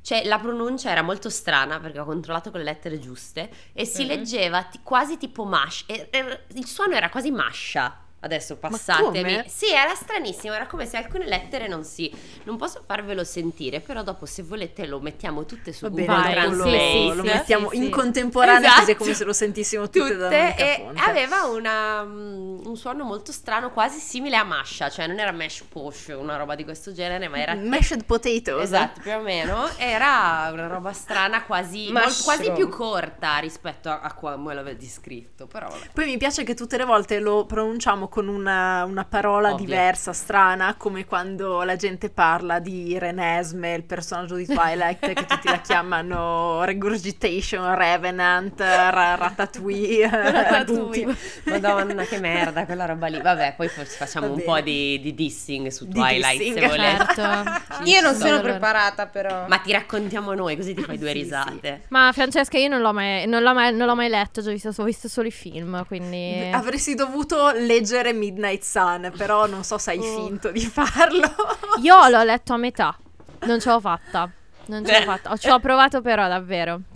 [0.04, 4.04] cioè la pronuncia era molto strana perché ho controllato con le lettere giuste e si
[4.04, 4.08] Mhm.
[4.08, 7.98] leggeva ti- quasi tipo mash e- e- il suono era quasi mascia.
[8.22, 9.44] Adesso passatemi.
[9.48, 12.12] Sì, era stranissimo, era come se alcune lettere non si
[12.44, 16.42] non posso farvelo sentire, però dopo se volete lo mettiamo tutte su Google Vai, lo,
[16.42, 17.14] Translate.
[17.16, 17.90] lo sì, mettiamo sì, in sì.
[17.90, 18.98] contemporanea così Esatto.
[18.98, 24.00] come se lo sentissimo tutte, tutte e aveva una, mm, un suono molto strano, quasi
[24.00, 27.56] simile a mascia, cioè non era mash posh, una roba di questo genere, ma era
[27.56, 28.64] Mashed potatoes.
[28.64, 29.70] Esatto, più o meno.
[29.78, 32.24] Era una roba strana, quasi, mol- Mushroom.
[32.24, 35.48] quasi più corta rispetto a, a come l'avevo descritto.
[35.48, 35.90] Però vabbè.
[35.94, 39.66] Poi mi piace che tutte le volte lo pronunciamo con una, una parola Ovvio.
[39.66, 45.48] diversa, strana, come quando la gente parla di Renesme, il personaggio di Twilight, che tutti
[45.48, 50.10] la chiamano Regurgitation, Revenant, ra- Ratatouille,
[50.50, 51.06] Raguti.
[51.46, 53.22] Madonna, che merda quella roba lì.
[53.22, 56.60] Vabbè, poi forse facciamo Va un po' di, di dissing su Di Twilight dissing.
[56.60, 57.14] se volete.
[57.16, 57.84] Certo.
[57.86, 58.50] Io non Sì, sono allora.
[58.52, 59.46] preparata però.
[59.48, 61.22] Ma ti raccontiamo noi, così ti fai due Sì, sì.
[61.24, 61.82] risate.
[61.90, 64.72] Ma Francesca, io non l'ho mai, non l'ho mai, non l'ho mai letto, ho visto,
[64.76, 66.50] ho visto solo i film, quindi...
[66.52, 70.26] Avresti dovuto leggere Midnight Sun, però non so se hai Oh.
[70.26, 71.30] finto di farlo.
[71.82, 72.98] Io l'ho letto a metà,
[73.42, 74.30] non ce l'ho fatta.
[74.68, 75.36] Non ce l'ho fatta.
[75.38, 76.82] Ci ho provato però, davvero.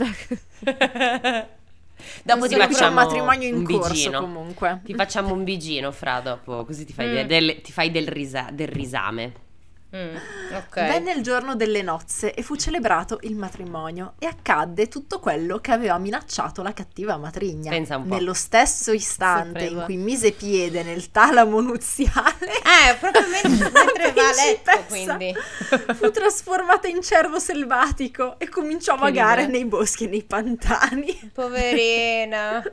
[2.23, 4.19] dopo ti C'è un facciamo matrimonio in un corso bigino.
[4.21, 4.81] comunque.
[4.83, 7.13] Ti facciamo un bigino fra dopo, così ti fai, Mm.
[7.13, 9.33] de- del, ti fai del, risa- del risame.
[9.95, 10.15] Mm,
[10.55, 10.73] ok.
[10.73, 15.71] Venne il giorno delle nozze e fu celebrato il matrimonio e accadde tutto quello che
[15.71, 17.69] aveva minacciato la cattiva matrigna.
[17.69, 18.15] Pensa un po'.
[18.15, 22.31] Nello stesso istante in cui mise piede nel talamo nuziale,
[22.63, 25.33] Eh, proprio mentre, mentre va letto, quindi.
[25.93, 31.31] fu trasformata in cervo selvatico e cominciò a vagare nei boschi e nei pantani.
[31.33, 32.63] Poverina.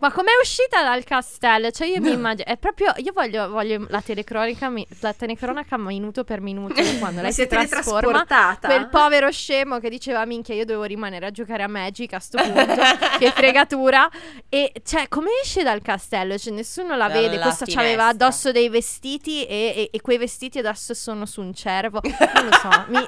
[0.00, 1.70] Ma com'è uscita dal castello?
[1.70, 6.24] Cioè io mi immagino, è proprio, io voglio, voglio la telecronaca, mi- la telecronaca minuto
[6.24, 8.24] per minuto di quando lei si trasforma.
[8.60, 12.38] Quel povero scemo che diceva minchia io devo rimanere a giocare a Magic a sto
[12.42, 12.74] punto,
[13.18, 14.08] che fregatura.
[14.48, 16.38] E cioè come esce dal castello?
[16.38, 17.80] Cioè nessuno la vede, questa finestra.
[17.82, 22.00] aveva addosso dei vestiti e, e- e quei vestiti adesso sono su un cervo.
[22.02, 23.04] Non lo so, mi,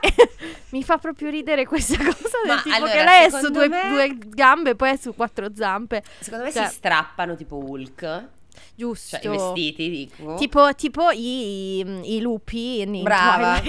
[0.71, 3.69] mi fa proprio ridere questa cosa del Ma tipo allora, che lei è su due,
[3.69, 6.03] me- due gambe e poi è su quattro zampe.
[6.19, 8.29] Secondo me Cioè- si strappano tipo Hulk,
[8.75, 9.19] Giusto.
[9.21, 10.35] cioè i vestiti, dico.
[10.37, 11.81] Tipo, tipo i,
[12.17, 13.61] i lupi in Brava.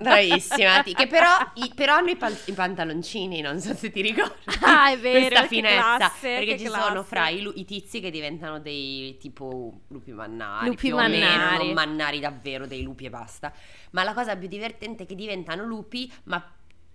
[0.00, 4.32] Bravissima, che però, i- però hanno i, pan- i pantaloncini, non so se ti ricordi.
[4.62, 6.86] Ah, è vero, Questa finezza, classe, perché ci classe.
[6.88, 11.64] sono fra i, i tizi che diventano dei tipo lupi mannari, Lupi o meno, mannari.
[11.66, 13.52] non mannari davvero, dei lupi e basta.
[13.90, 16.42] Ma la cosa più divertente è che diventano lupi, ma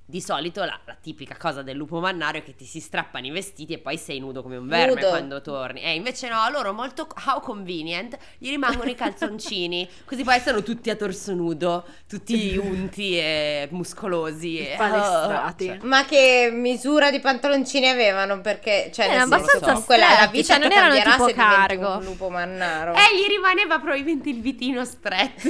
[0.09, 3.29] di solito la, la tipica cosa del lupo mannario è che ti si strappano i
[3.29, 5.09] vestiti e poi sei nudo come un verme Nudo.
[5.09, 5.81] quando torni.
[5.81, 10.63] E invece no, a loro molto how convenient, gli rimangono i calzoncini, così poi sono
[10.63, 15.65] tutti a torso nudo, tutti unti e muscolosi e Palestrati.
[15.65, 18.39] cioè, Ma che misura di pantaloncini avevano?
[18.39, 21.97] Perché, cioè, nel senso, abbastanza quella la vita cioè, non erano cambierà tipo cargo.
[21.97, 22.93] un lupo mannaro.
[22.93, 25.49] E gli rimaneva probabilmente il vitino stretto.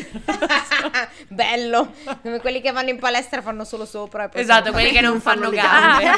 [1.30, 1.94] Bello,
[2.24, 4.26] come quelli che vanno in palestra fanno solo sopra.
[4.26, 6.12] E poi esatto, quelli che non fanno le gambe.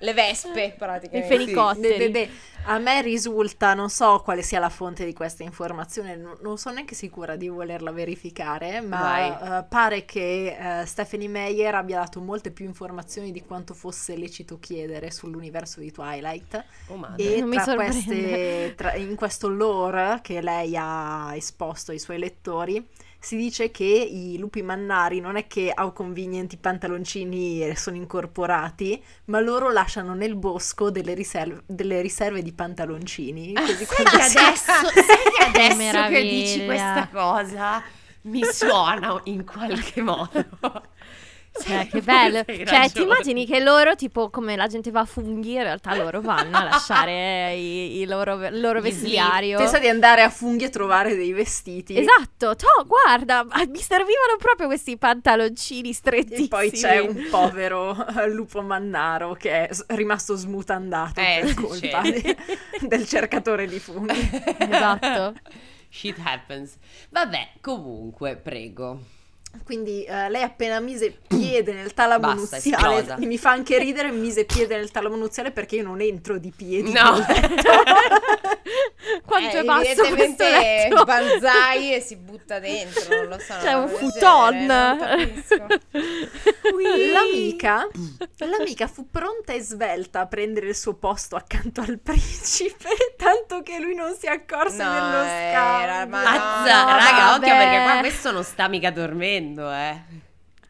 [0.00, 1.36] Le vespe, I praticamente.
[1.36, 1.98] fenicotteri.
[1.98, 2.30] Beh, beh, beh,
[2.64, 6.74] a me risulta, non so quale sia la fonte di questa informazione, non, non sono
[6.74, 12.50] neanche sicura di volerla verificare, ma eh, pare che eh, Stephanie Meyer abbia dato molte
[12.50, 16.64] più informazioni di quanto fosse lecito chiedere sull'universo di Twilight.
[16.88, 17.08] Oh.
[17.16, 17.92] E Non mi tra sorprende.
[18.04, 22.86] queste, tra- in questo lore che lei ha esposto ai suoi lettori,
[23.20, 29.02] si dice che i lupi mannari non è che how convenient i pantaloncini sono incorporati,
[29.26, 33.54] ma loro lasciano nel bosco delle riserve, delle riserve di pantaloncini.
[33.54, 37.82] Così Sai che si- adesso, sai che adesso che dici questa cosa
[38.22, 40.44] mi suona in qualche modo.
[41.68, 42.44] Cioè, che bello.
[42.44, 42.88] Cioè, ragione.
[42.90, 46.56] ti immagini che loro, tipo, come la gente va a funghi, in realtà loro vanno
[46.56, 49.58] a lasciare i, i loro, il loro vestiario.
[49.58, 51.96] Pensa di andare a funghi e trovare dei vestiti.
[51.98, 56.44] Esatto, to, guarda, mi servivano proprio questi pantaloncini strettissimi.
[56.46, 57.96] E poi c'è un povero
[58.28, 62.36] lupo mannaro che è rimasto smutandato Eh, per colpa di-
[62.86, 64.30] del cercatore di funghi.
[64.58, 65.34] Esatto.
[65.90, 66.76] Shit happens.
[67.10, 69.16] Vabbè, comunque, prego.
[69.64, 73.18] Quindi eh, lei appena mise piede nel talamo Basta, nuziale, esplosa.
[73.26, 76.92] mi fa anche ridere, mise piede nel talamo nuziale perché io non entro di piedi.
[76.92, 77.16] No.
[79.24, 81.04] Quanto Eh, è basso questo evidentemente letto?
[81.04, 83.54] banzai e si butta dentro, non lo so.
[83.60, 84.66] C'è una un futon.
[87.12, 87.86] L'amica,
[88.38, 93.78] l'amica fu pronta e svelta a prendere il suo posto accanto al principe, tanto che
[93.78, 95.52] lui non si accorse No, dello era-
[96.02, 96.16] scambio.
[96.16, 97.34] ma Mazza, no, raga, vabbè.
[97.36, 100.02] occhio perché qua questo non sta mica dormendo, eh.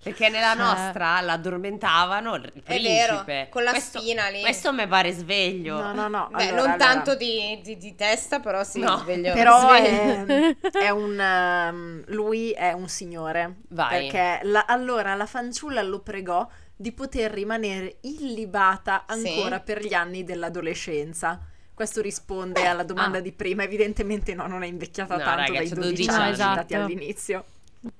[0.00, 0.62] Perché nella Cioè.
[0.62, 3.24] nostra l'addormentavano il È principe.
[3.24, 4.40] vero, con la Questo- spina lì.
[4.40, 5.80] Questo mi pare sveglio.
[5.80, 6.28] No, no, no.
[6.30, 6.76] Beh, allora, non allora.
[6.76, 9.32] tanto di, di- di testa, però sì, No, sveglio.
[9.34, 10.26] Però sveglio.
[10.26, 14.08] è, è un ehm, lui è un signore Vai.
[14.08, 19.62] perché la- allora la fanciulla lo pregò di poter rimanere illibata ancora Sì.
[19.64, 21.40] per gli anni dell'adolescenza.
[21.74, 23.20] Questo risponde alla domanda Ah.
[23.20, 23.62] di prima.
[23.64, 26.34] Evidentemente no, non è invecchiata No, tanto raga, dai c'ha 12 12 anni anni.
[26.34, 26.84] citati Esatto.
[26.84, 27.44] all'inizio.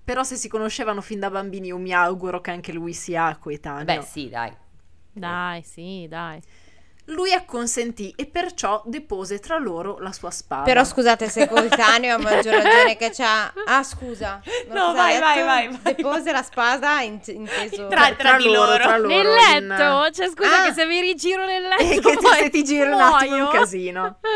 [0.04, 4.00] Però se si conoscevano fin da bambini, io mi auguro che anche lui sia coetaneo.
[4.00, 4.52] Beh, sì, dai.
[5.12, 6.40] Dai, sì, dai.
[7.08, 10.64] Lui acconsentì e perciò depose tra loro la sua spada.
[10.64, 13.50] Però scusate, se coetaneo a maggior ragione che c'ha...
[13.66, 14.40] Ah, scusa.
[14.68, 15.94] No, vai, vai, vai, vai.
[15.94, 17.88] Depose la spada, in- inteso...
[17.88, 18.74] Tra- tra di loro.
[18.76, 20.10] tra loro Nel in- letto?
[20.10, 20.66] Cioè, scusa Ah.
[20.66, 23.36] che se mi rigiro nel E letto che ti- poi se ti giri un attimo
[23.36, 23.58] è un muoio.
[23.60, 24.18] casino.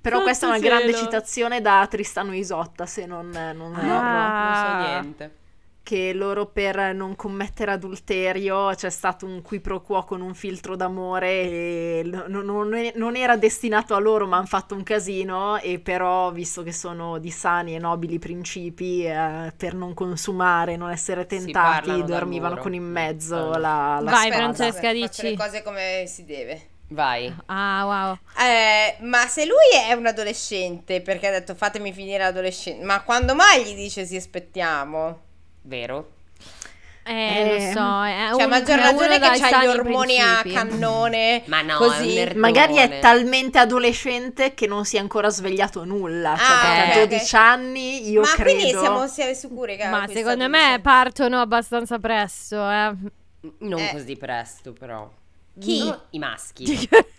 [0.00, 1.04] Però Santo questa è una grande cielo.
[1.04, 3.80] citazione da Tristano e Isotta, se non, non Ah.
[3.80, 4.44] erro.
[4.44, 5.36] Non so niente.
[5.86, 10.74] Che loro per non commettere adulterio c'è stato un qui pro quo con un filtro
[10.74, 14.82] d'amore e no- no- non, è- non era destinato a loro ma hanno fatto un
[14.82, 20.74] casino e però visto che sono di sani e nobili principi eh, per non consumare,
[20.76, 23.58] non essere Si tentati dormivano con in mezzo Allora.
[23.58, 24.34] la, la Vai, spada.
[24.34, 24.80] Francesca.
[24.88, 25.22] Faccio dici?
[25.22, 26.68] le cose come si deve.
[26.88, 27.32] Vai.
[27.46, 28.18] Ah, wow.
[28.44, 29.54] Eh, ma se lui
[29.88, 34.16] è un adolescente, perché ha detto fatemi finire l'adolescente, ma quando mai gli dice sì
[34.16, 35.22] aspettiamo?
[35.66, 36.10] Vero?
[37.08, 40.18] Eh, Eh, lo so, è Cioè, a un- maggior è ragione che c'ha gli ormoni
[40.20, 40.52] a principi.
[40.54, 41.42] cannone.
[41.46, 42.16] Ma no, così.
[42.16, 42.34] è.
[42.34, 46.34] Magari è talmente adolescente che non si è ancora svegliato nulla.
[46.36, 47.08] Cioè, Ah, perché ok, a ok.
[47.08, 48.50] 12 anni io ma credo.
[48.58, 52.92] quindi siamo, siamo sicuri che Ma secondo me dice- partono abbastanza presto, eh.
[53.58, 53.90] Non Eh.
[53.92, 55.08] così presto, però.
[55.60, 55.84] Chi?
[55.84, 56.64] No, I maschi.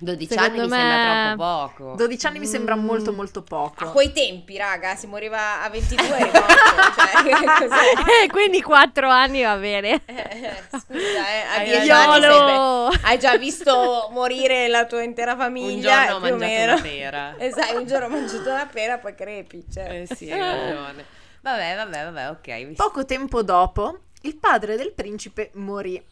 [0.00, 1.42] 12 anni Secondo mi me- sembra troppo
[1.84, 1.94] poco.
[1.96, 2.84] 12 anni mi sembra Mm.
[2.84, 3.84] molto molto poco.
[3.84, 7.68] A quei tempi, raga, si moriva a 22 e eri morto, cioè?
[8.24, 10.00] Eh, Quindi quattro anni va bene.
[10.06, 12.26] Eh, scusa, eh, a Hai 10 ragione.
[12.26, 15.74] anni sei hai già visto morire la tua intera famiglia.
[15.74, 16.72] Un giorno ho mangiato meno.
[16.72, 17.34] una pera.
[17.38, 19.64] Esatto, un giorno ho mangiato una pera, poi crepi.
[19.72, 20.00] Cioè.
[20.08, 21.04] Eh sì, hai ragione.
[21.42, 22.72] Vabbè, vabbè, vabbè, ok.
[22.76, 26.02] Poco tempo dopo, il padre del principe morì.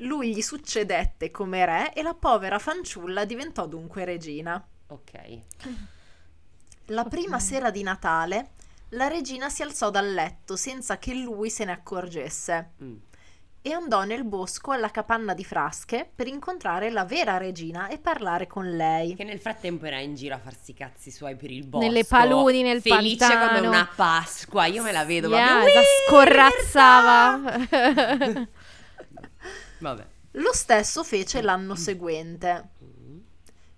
[0.00, 4.62] Lui gli succedette come re e la povera fanciulla diventò dunque regina.
[4.88, 5.12] Ok.
[6.86, 7.42] La prima Ok.
[7.42, 8.50] sera di Natale,
[8.90, 12.96] la regina si alzò dal letto senza che lui se ne accorgesse Mm.
[13.62, 18.46] e andò nel bosco alla capanna di Frasche per incontrare la vera regina e parlare
[18.46, 19.16] con lei.
[19.16, 21.84] Che nel frattempo era in giro a farsi i cazzi suoi per il bosco.
[21.84, 23.54] Nelle paludi, nel Felice pantano.
[23.56, 24.66] come una Pasqua.
[24.66, 25.74] Io me la vedo Yeah, proprio.
[25.74, 28.46] la scorrazzava.
[29.78, 30.06] Vabbè.
[30.32, 32.70] Lo stesso fece l'anno seguente.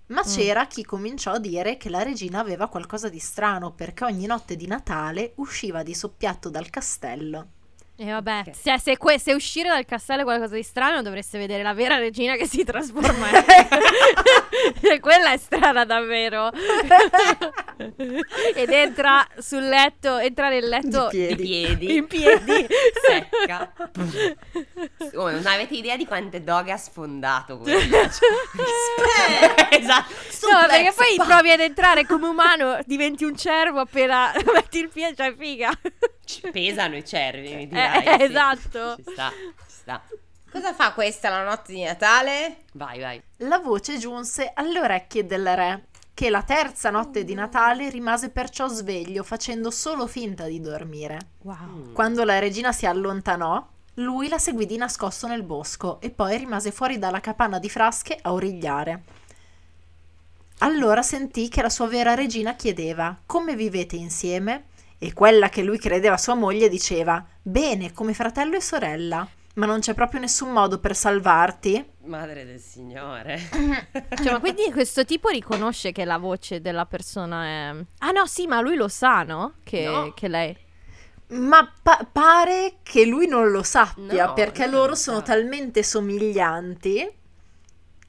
[0.06, 4.24] Ma c'era chi cominciò a dire che la regina aveva qualcosa di strano perché ogni
[4.24, 7.52] notte di Natale usciva di soppiatto dal castello.
[8.00, 8.54] E vabbè, Ok.
[8.54, 11.96] se, se, que- se uscire dal castello è qualcosa di strano, dovreste vedere la vera
[11.98, 13.26] regina che si trasforma.
[14.80, 16.50] Cioè, Quella è strana davvero.
[18.54, 21.86] Ed entra sul letto, entra nel letto Di Di piedi.
[21.86, 21.96] piedi.
[21.96, 22.66] in piedi.
[23.04, 23.72] Secca.
[25.14, 27.78] Oh, non avete idea di quante doghe ha sfondato quello.
[29.70, 30.14] esatto.
[30.50, 34.78] No, perché Suplex, poi pa- provi ad entrare come umano, diventi un cervo appena metti
[34.78, 35.70] il piede, cioè figa.
[36.24, 38.04] Ci pesano i cervi, mi Eh, dirai.
[38.04, 38.24] eh, sì.
[38.24, 38.96] esatto.
[38.96, 40.02] Ci sta, ci sta.
[40.50, 42.64] Cosa fa questa la notte di Natale?
[42.72, 43.22] Vai, vai.
[43.38, 48.66] La voce giunse alle orecchie del re, che la terza notte di Natale rimase perciò
[48.66, 51.18] sveglio facendo solo finta di dormire.
[51.42, 51.56] Wow.
[51.66, 51.92] Mm.
[51.92, 56.70] Quando la regina si allontanò, lui la seguì di nascosto nel bosco e poi rimase
[56.72, 59.02] fuori dalla capanna di frasche a origliare.
[60.60, 64.64] Allora sentì che la sua vera regina chiedeva come vivete insieme
[64.98, 69.80] E quella che lui credeva sua moglie diceva: Bene, come fratello e sorella, ma non
[69.80, 71.84] c'è proprio nessun modo per salvarti?
[72.04, 73.38] Madre del Signore.
[74.22, 77.84] Cioè, ma quindi questo tipo riconosce che la voce della persona è...
[77.98, 79.54] Ah no, sì, ma lui lo sa, no?
[79.62, 80.12] Che, No.
[80.14, 80.56] che lei...
[81.30, 85.82] Ma pa- pare che lui non lo sappia No, perché non loro lo sono talmente
[85.82, 87.12] somiglianti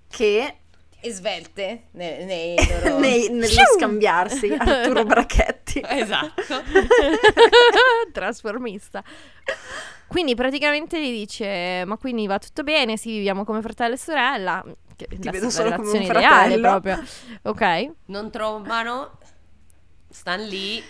[0.07, 0.58] che
[1.01, 2.99] E svelte nei, nei loro...
[2.99, 5.81] nei- nello scambiarsi Arturo Brachetti.
[5.87, 6.41] esatto.
[8.11, 9.03] Trasformista.
[10.07, 12.97] Quindi praticamente gli dice: Ma quindi va tutto bene?
[12.97, 14.63] Sì, viviamo come fratello e sorella.
[14.95, 16.67] Che Ti vedo solo come un fratello.
[16.79, 17.03] proprio.
[17.43, 17.91] Ok.
[18.07, 19.17] Non trombano,
[20.09, 20.83] stan lì,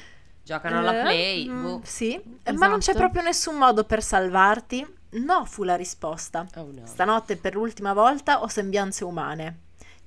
[0.43, 1.47] giocano alla Eh, play.
[1.49, 1.81] mm, boh.
[1.83, 2.97] sì, Eh, ma non c'è Esatto.
[2.97, 4.83] proprio nessun modo per salvarti?
[5.11, 6.47] No, fu la risposta.
[6.55, 6.85] Oh no.
[6.85, 9.57] Stanotte per l'ultima volta ho sembianze umane.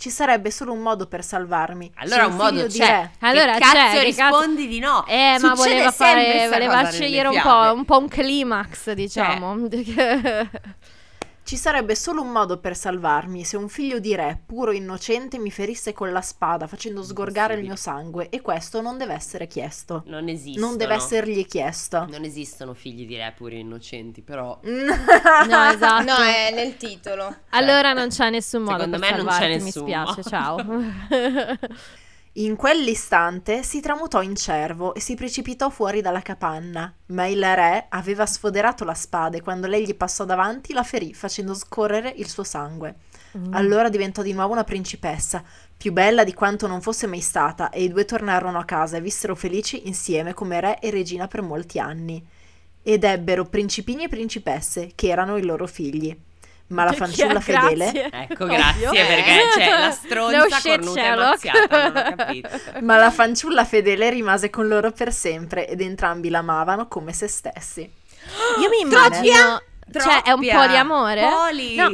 [0.03, 1.93] Ci sarebbe solo un modo per salvarmi.
[1.99, 3.09] Allora Sono un modo c'è.
[3.21, 5.07] Allora che cazzo c'è, che rispondi di no?
[5.07, 9.57] Eh, ma Succede voleva, sempre fare, voleva scegliere un po', un po' un climax, diciamo.
[11.44, 15.38] Ci sarebbe solo un modo per salvarmi se un figlio di re, puro e innocente,
[15.38, 19.46] mi ferisse con la spada facendo sgorgare il mio sangue e questo non deve essere
[19.46, 20.05] chiesto.
[20.07, 20.66] Non esistono.
[20.66, 22.07] Non deve essergli chiesto.
[22.09, 26.05] Non esistono figli di re pure innocenti, però no, esatto.
[26.05, 27.37] No, è nel titolo.
[27.50, 30.57] Allora non c'è nessun modo Secondo per me non c'è salvarti, mi nessun spiace, ciao.
[32.37, 37.85] In quell'istante si tramutò in cervo e si precipitò fuori dalla capanna, ma il re
[37.90, 42.27] aveva sfoderato la spada e quando lei gli passò davanti la ferì facendo scorrere il
[42.27, 42.95] suo sangue.
[43.37, 43.53] Mm.
[43.53, 45.45] Allora diventò di nuovo una principessa,
[45.77, 49.03] più bella di quanto non fosse mai stata, e i due tornarono a casa e
[49.03, 52.25] vissero felici insieme come re e regina per molti anni.
[52.83, 56.18] Ed ebbero principini e principesse, che erano i loro figli.
[56.73, 58.09] Ma la fanciulla fedele grazie.
[58.11, 58.57] ecco, Ovvio.
[58.57, 62.49] grazie perché c'è la No stronza shit, cornuta e mazziata, non ho capito.
[62.81, 67.81] Ma la fanciulla fedele rimase con loro per sempre ed entrambi l'amavano come se stessi.
[68.61, 69.63] Io mi immagino...
[69.93, 70.59] Cioè, è un Troppia.
[70.61, 71.21] po' di amore?
[71.29, 71.75] Poli.
[71.75, 71.91] No,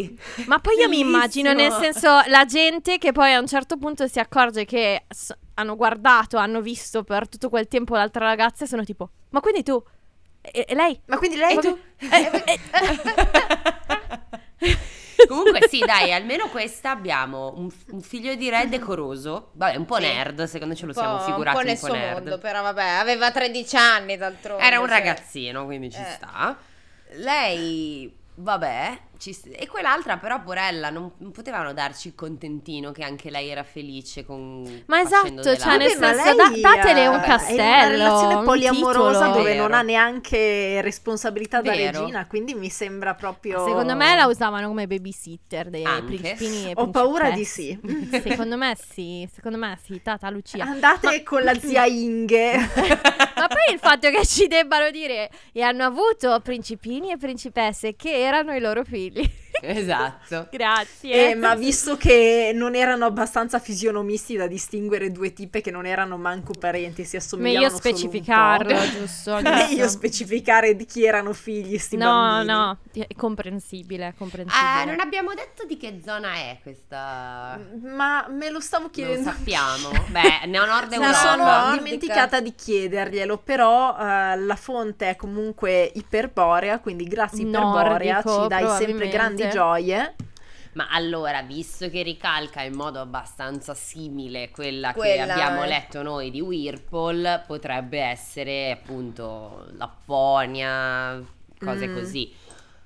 [0.46, 4.06] ma poi io mi immagino, nel senso, la gente che poi a un certo punto
[4.06, 8.68] si accorge che s- hanno guardato, hanno visto per tutto quel tempo l'altra ragazza e
[8.68, 9.82] sono tipo, ma quindi tu?
[10.42, 11.00] E, e lei?
[11.06, 11.56] Ma quindi lei...
[11.56, 11.78] E tu?
[11.98, 12.60] Eh, eh,
[15.26, 19.50] Comunque sì, dai, almeno questa abbiamo un, un figlio di re decoroso.
[19.54, 20.02] Vabbè, un po' Sì.
[20.02, 22.12] nerd, secondo ce lo siamo figurati un po' un po' suo nerd.
[22.14, 24.62] mondo, però vabbè, aveva 13 anni d'altronde.
[24.62, 24.96] Era un cioè.
[24.98, 26.04] ragazzino, quindi ci Eh.
[26.04, 26.56] sta.
[27.14, 33.30] Lei, vabbè, ci e quell'altra però, porella, non, non potevano darci il contentino che anche
[33.30, 34.82] lei era felice con...
[34.86, 37.88] Ma facendo esatto, cioè, nel Vabbè, ma senso, da- datele un eh, castello, È una
[37.88, 39.36] relazione un poliamorosa titolo.
[39.36, 39.62] dove Vero.
[39.62, 42.00] non ha neanche responsabilità da Vero.
[42.00, 43.64] regina, quindi mi sembra proprio...
[43.66, 46.04] Secondo me la usavano come babysitter dei Anche.
[46.04, 47.78] principini e Ho paura di principesse.
[48.28, 50.64] Secondo me sì, secondo me sì, tata Lucia.
[50.64, 52.56] Andate con la zia Inge.
[52.56, 58.18] Ma poi il fatto che ci debbano dire e hanno avuto principini e principesse che
[58.20, 59.07] erano i loro figli.
[59.10, 59.30] familia.
[59.60, 60.48] Esatto.
[60.52, 61.30] Grazie.
[61.30, 66.16] Eh, ma visto che non erano abbastanza fisionomisti da distinguere due tipe che non erano
[66.16, 68.90] manco parenti, si assomigliavano Meglio solo un specificarlo, po'.
[68.98, 69.40] giusto?
[69.42, 72.52] Meglio specificare di chi erano figli sti No, bambini.
[72.52, 74.64] no, è comprensibile, è comprensibile.
[74.70, 77.58] Ah, non abbiamo detto di che zona è questa...
[77.82, 79.30] Ma me lo stavo Non chiedendo.
[79.30, 79.90] sappiamo.
[80.08, 81.14] Beh, neo nord Me Europa.
[81.14, 81.82] sono nordica.
[81.82, 88.48] dimenticata di chiederglielo, però eh, la fonte è comunque iperborea, quindi grazie iperborea Nordico, ci
[88.48, 89.47] dai sempre probabilmente.
[89.50, 90.14] Gioie.
[90.74, 95.68] Ma allora, visto che ricalca in modo abbastanza simile quella, che Quella, abbiamo eh.
[95.68, 101.20] letto noi di Whirlpool, potrebbe essere appunto Lapponia,
[101.58, 101.94] cose Mm.
[101.94, 102.32] così.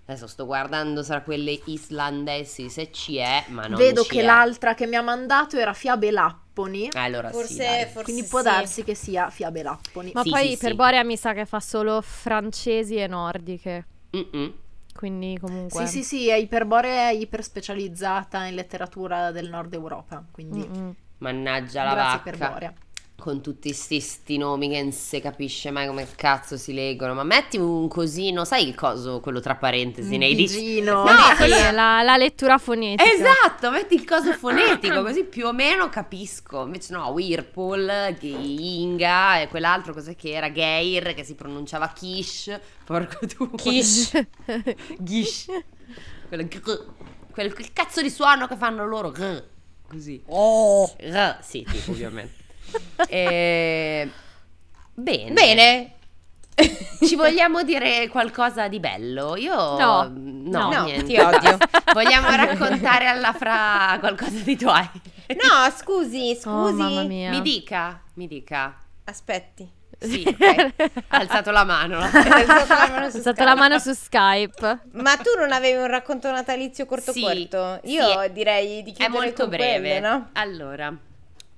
[0.04, 4.24] Adesso sto guardando tra quelle islandesi se ci è, ma non Vedo ci che è.
[4.24, 8.44] l'altra che mi ha mandato era Fiabe Lapponi, Allora sì, Forse, forse quindi può sì.
[8.44, 10.10] darsi che sia Fiabe Lapponi.
[10.14, 10.76] Ma Sì, poi sì, per sì.
[10.76, 13.86] Borea mi sa che fa solo francesi e nordiche.
[14.16, 14.52] Mm-mm.
[15.02, 15.84] Quindi comunque.
[15.86, 20.94] Sì, sì, sì, è iperborea e iperspecializzata in letteratura del nord Europa, quindi Mm-mm.
[21.18, 22.36] Mannaggia la grazie vacca.
[22.36, 22.72] iperborea.
[23.22, 27.14] Con tutti sti, sti nomi che non si capisce mai come cazzo si leggono.
[27.14, 30.80] Ma metti un cosino, sai il coso, quello tra parentesi, nei dici.
[30.80, 31.04] No,
[31.38, 33.08] Sì, la, la lettura fonetica.
[33.08, 36.64] Esatto, metti il coso fonetico, così più o meno capisco.
[36.64, 42.58] Invece no, Whirlpool, Inga e quell'altro cos'è che era, Geir, che si pronunciava Kish.
[42.84, 43.52] Porco tu.
[43.52, 44.20] Kish.
[44.98, 45.46] Gish.
[46.26, 46.48] Quello,
[47.30, 49.12] quel, quel cazzo di suono che fanno loro.
[49.88, 50.20] Così.
[50.26, 50.92] Oh.
[51.40, 52.41] Sì, tipo ovviamente.
[53.08, 54.10] E...
[54.94, 55.32] Bene.
[55.32, 55.92] Bene.
[57.02, 59.36] Ci vogliamo dire qualcosa di bello?
[59.36, 60.10] Io No.
[60.12, 61.04] no, No, niente.
[61.04, 61.56] ti odio.
[61.92, 65.00] Vogliamo raccontare alla Fra qualcosa di Twilight?
[65.28, 66.48] No, scusi, scusi.
[66.48, 67.30] Oh, mamma mia.
[67.30, 68.76] Mi dica, mi dica.
[69.04, 69.68] Aspetti.
[69.98, 70.74] Sì, ok.
[71.08, 71.98] Ha alzato la mano.
[71.98, 73.44] Hai alzato la mano su alzato Skype.
[73.44, 74.78] la mano su Skype.
[74.92, 77.80] Ma tu non avevi un racconto natalizio corto Sì, corto?
[77.84, 79.78] sì, Io è- direi di È chiudere molto con breve.
[79.80, 80.28] quelle, no?
[80.32, 80.94] Allora,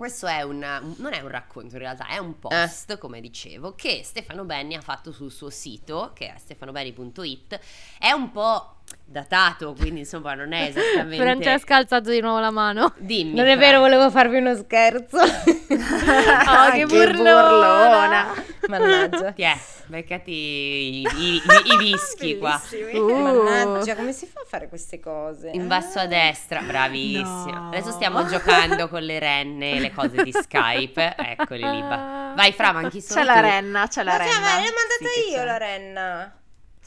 [0.05, 0.59] questo è un,
[0.99, 4.83] non è un racconto in realtà, è un post, come dicevo, che Stefano Benni ha
[4.83, 7.59] fatto sul suo sito, che è stefanobenni.it.
[7.99, 8.74] È un po'
[9.07, 11.23] datato, quindi insomma non è esattamente...
[11.23, 12.93] Francesca ha alzato di nuovo la mano.
[12.99, 13.35] Dimmi.
[13.35, 15.19] Non è vero, volevo farvi uno scherzo.
[15.77, 18.33] Oh, che Che burlona.
[18.69, 19.33] Mannaggia.
[19.33, 19.57] Tiè,
[19.87, 21.07] beccati i, i-
[21.37, 22.61] i- i whisky qua.
[22.93, 23.21] Uh.
[23.21, 25.51] Mannaggia, come si fa a fare queste cose?
[25.53, 27.59] In basso a destra, bravissima.
[27.59, 27.69] No.
[27.69, 31.15] Adesso stiamo giocando con le renne e le cose di Skype.
[31.17, 31.81] Eccoli lì.
[31.81, 32.33] va.
[32.37, 33.41] Vai, Fra, manchi solo C'è la tu.
[33.41, 34.41] renna, c'è la Ma, cioè, renna.
[34.41, 36.39] ma l'ho mandata Sì io la renna.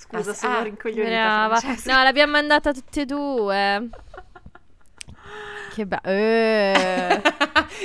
[0.10, 1.56] Scusa, Ah, sono ah, rincoglionita Brava.
[1.60, 1.96] Francesca.
[1.98, 3.90] No, l'abbiamo mandata tutte e due.
[5.76, 6.02] Che bello.
[6.06, 7.22] Eh.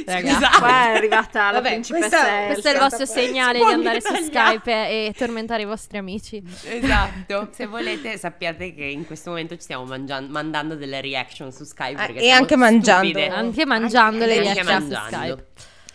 [0.06, 0.58] Scusate.
[0.58, 2.46] Qua è arrivata la Vabbè, principessa questa-.
[2.46, 4.14] Questo è il vostro segnale di andare su.
[4.14, 6.42] Skype e, e tormentare i vostri amici.
[6.64, 11.64] Esatto, se volete sappiate che in questo momento ci stiamo mangian- mandando delle reaction su
[11.64, 13.08] Skype perché e anche mangiando.
[13.08, 13.28] stupide.
[13.28, 14.94] Anche mangiando le Anche reaction su.
[14.94, 15.46] Skype.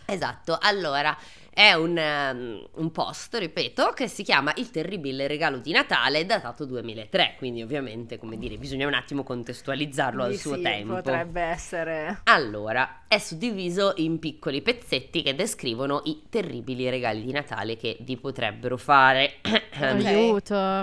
[0.05, 1.17] Esatto, allora
[1.57, 6.65] è un, um, un post, ripeto, che si chiama Il terribile regalo di Natale, datato
[6.65, 10.93] 2003, quindi ovviamente, come dire, bisogna un attimo contestualizzarlo al Sì, suo sì, tempo.
[10.93, 12.19] Potrebbe essere.
[12.25, 18.17] Allora, è suddiviso in piccoli pezzetti che descrivono i terribili regali di Natale che vi
[18.17, 19.37] potrebbero fare.
[19.79, 20.81] Aiuto.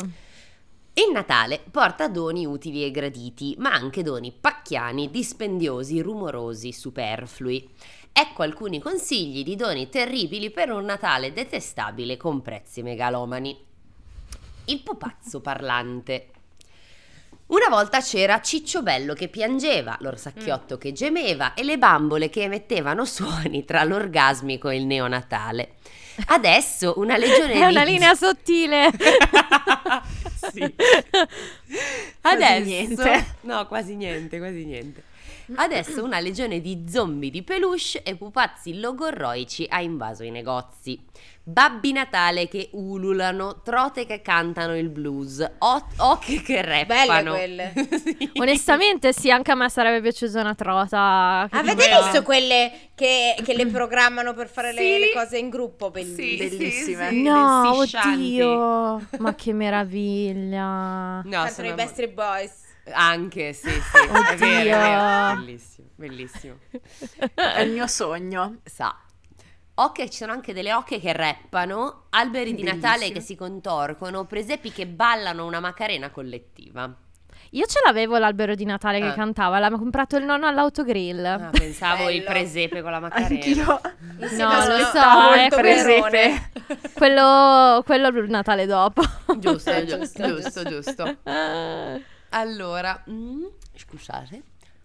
[0.97, 7.69] Il Natale porta doni utili e graditi, ma anche doni pacchiani, dispendiosi, rumorosi, superflui.
[8.17, 13.59] Ecco alcuni consigli di doni terribili per un Natale detestabile con prezzi megalomani.
[14.67, 16.29] Il pupazzo parlante.
[17.47, 23.03] Una volta c'era Ciccio Bello che piangeva, l'orsacchiotto che gemeva e le bambole che emettevano
[23.05, 25.75] suoni tra l'orgasmico e il neonatale.
[26.27, 27.91] Adesso una legione È una di...
[27.91, 28.91] linea sottile.
[30.53, 30.73] sì.
[32.21, 33.27] Quasi Adesso niente.
[33.41, 35.13] No, quasi niente, quasi niente.
[35.57, 40.99] Adesso una legione di zombie di peluche e pupazzi logorroici ha invaso i negozi.
[41.47, 47.33] Babbi Natale che ululano, trote che cantano il blues, o- occhi che rappano.
[47.35, 47.73] quelle.
[48.05, 48.31] Sì.
[48.37, 51.47] Onestamente, sì, anche a me sarebbe piaciuta una trota.
[51.51, 54.99] Che Avete tipo- visto quelle che, che le programmano per fare le, Sì.
[54.99, 55.93] le cose in gruppo?
[55.95, 56.49] Sì, Bellissime.
[56.49, 57.09] Bellissime.
[57.11, 59.07] sì, sì, No, le oddio.
[59.19, 61.21] Ma che meraviglia.
[61.23, 62.53] No, Cantano i Backstreet Boys.
[62.93, 63.97] Anche, sì, sì,
[64.31, 65.35] è vero, è vero.
[65.41, 66.59] Bellissimo, bellissimo.
[67.35, 68.57] È il mio sogno.
[68.65, 68.95] Sa.
[69.77, 73.13] Ocche, ci sono anche delle ocche che rappano, alberi di Natale Bellissime.
[73.19, 76.95] che si contorcono, presepi che ballano una macarena collettiva.
[77.51, 79.13] Io ce l'avevo l'albero di Natale che Ah.
[79.15, 81.25] cantava, l'ha comprato il nonno all'autogrill.
[81.25, 82.31] Ah, pensavo il Bello.
[82.31, 83.35] presepe con la macarena.
[83.35, 83.81] Anch'io.
[84.37, 86.51] No, lo so, è molto presepe.
[86.95, 89.03] Quello, quello il Natale dopo.
[89.39, 91.17] Giusto, Eh, giusto, giusto, giusto.
[92.37, 93.45] Allora, mm,
[93.77, 94.43] scusate.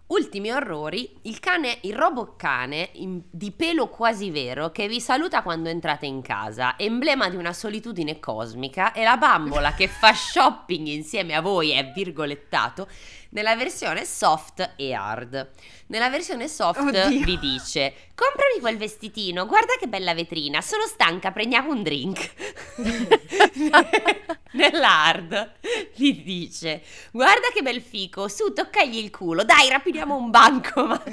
[0.07, 5.69] Ultimi orrori, il cane, il robocane in- di pelo quasi vero che vi saluta quando
[5.69, 11.35] entrate in casa, emblema di una solitudine cosmica, e la bambola che fa shopping insieme
[11.35, 12.87] a voi è virgolettato
[13.29, 15.49] nella versione soft e hard.
[15.87, 17.07] Nella versione soft Oddio.
[17.23, 22.31] vi dice: Comprami quel vestitino, guarda che bella vetrina, sono stanca, prendiamo un drink.
[24.51, 25.51] Nell'hard
[25.95, 30.85] vi dice: Guarda che bel fico, su, toccagli il culo, dai, rapidiamo un banco.
[30.85, 31.01] Ma...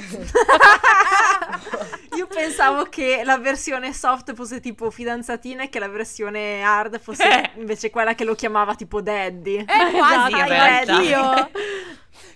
[2.17, 7.29] Io pensavo che la versione soft fosse tipo fidanzatina e che la versione hard fosse
[7.29, 7.51] Eh.
[7.59, 9.65] invece quella che lo chiamava tipo daddy.
[9.67, 11.01] È quasi in Esatto, realtà.
[11.03, 11.51] io.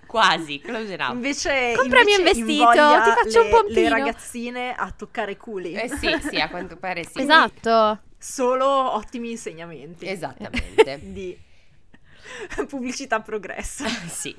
[0.06, 1.12] Quasi, close enough.
[1.14, 3.80] Invece, Comprami un invece vestito, invoglia ti faccio un le- pompino.
[3.80, 5.72] Le ragazzine a toccare culi.
[5.74, 7.20] Eh sì, sì, a quanto pare sì.
[7.20, 8.00] Esatto.
[8.18, 10.06] Solo ottimi insegnamenti.
[10.06, 10.98] Esattamente.
[11.02, 11.38] Di
[12.66, 13.86] pubblicità progressa.
[14.08, 14.34] sì.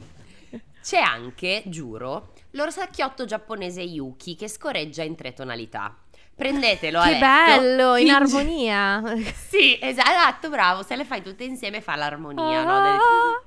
[0.81, 5.95] C'è anche, giuro, l'orsacchiotto giapponese Yuki che scorreggia in tre tonalità.
[6.41, 7.25] Prendetelo a Che letto.
[7.25, 9.03] bello, in armonia.
[9.51, 10.81] Sì, esatto, bravo.
[10.81, 12.75] Se le fai tutte insieme fa l'armonia, no?
[12.77, 12.99] Ah.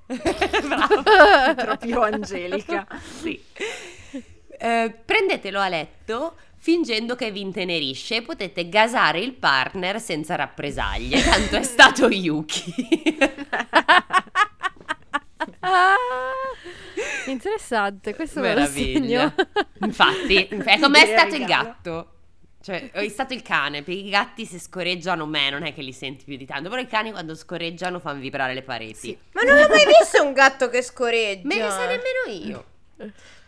[0.06, 0.20] Del-
[0.68, 1.02] bravo.
[1.56, 2.86] Proprio angelica.
[3.20, 3.42] Sì.
[4.56, 11.20] Eh, prendetelo a letto fingendo che vi intenerisce e potete gasare il partner senza rappresaglie,
[11.22, 13.18] tanto è stato Yuki.
[15.60, 15.94] Ah,
[17.26, 19.34] interessante, questo me lo segno.
[19.80, 22.08] Infatti, è come è Idea stato il gatto.
[22.64, 25.92] Cioè, è stato il cane, perché i gatti se scorreggiano me non è che li
[25.92, 28.94] senti più di tanto, però i cani quando scorreggiano fanno vibrare le pareti.
[28.94, 29.18] Sì.
[29.32, 31.46] Ma non ho mai visto un gatto che scoreggia.
[31.46, 32.64] Me ne sa nemmeno io.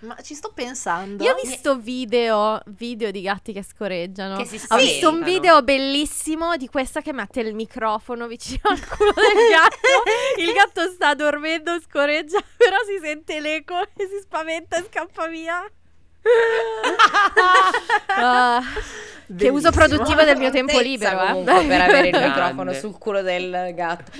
[0.00, 1.24] Ma ci sto pensando.
[1.24, 4.36] Io ho visto video, video di gatti che scorreggiano.
[4.36, 8.86] Che si Ho visto un video bellissimo di questa che mette il microfono vicino al
[8.86, 10.42] culo del gatto.
[10.42, 15.66] il gatto sta dormendo, scorreggia, però si sente l'eco e si spaventa e scappa via.
[18.18, 18.62] Ah,
[19.36, 21.26] che uso produttivo del mio tempo libero, eh.
[21.28, 22.28] comunque per avere il Grande.
[22.28, 24.12] microfono sul culo del gatto.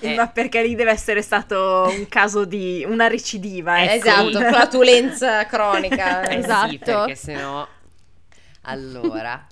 [0.00, 0.14] Eh.
[0.14, 4.08] Ma perché lì deve essere stato un caso di una recidiva, ecco.
[4.08, 6.22] Esatto, flatulenza cronica.
[6.22, 6.76] Eh sì, Esatto.
[6.78, 7.66] perché sennò...
[8.62, 9.46] Allora...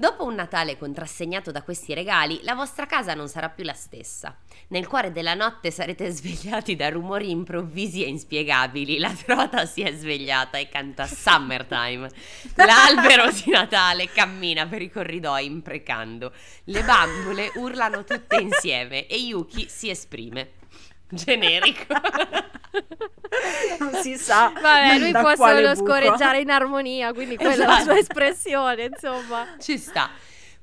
[0.00, 4.36] Dopo un Natale contrassegnato da questi regali, la vostra casa non sarà più la stessa.
[4.70, 8.98] Nel cuore della notte sarete svegliati da rumori improvvisi e inspiegabili.
[8.98, 12.10] La trota si è svegliata e canta Summertime.
[12.56, 16.32] L'albero di Natale cammina per i corridoi imprecando.
[16.64, 20.50] Le bambole urlano tutte insieme e Yuki si esprime.
[21.08, 21.86] Generico.
[23.78, 24.52] Non si sa.
[24.54, 25.86] Vabbè, lui da può solo buco.
[25.86, 27.82] scorreggiare in armonia, quindi quella è la Esatto.
[27.84, 29.46] sua espressione, insomma.
[29.58, 30.10] Ci sta.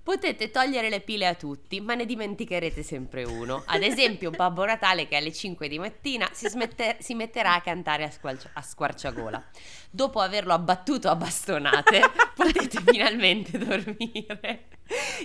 [0.06, 3.64] Potete togliere le pile a tutti, ma ne dimenticherete sempre uno.
[3.66, 8.04] Ad esempio, Babbo Natale che alle 5 di mattina si, smette- si metterà a cantare
[8.04, 9.44] a, squalcia- a squarciagola.
[9.90, 12.02] Dopo averlo abbattuto a bastonate,
[12.38, 14.68] potete finalmente dormire.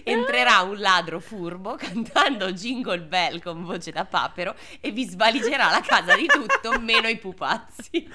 [0.02, 5.82] Entrerà un ladro furbo cantando Jingle Bell con voce da papero e vi svaligerà la
[5.82, 8.08] casa di tutto, meno i pupazzi.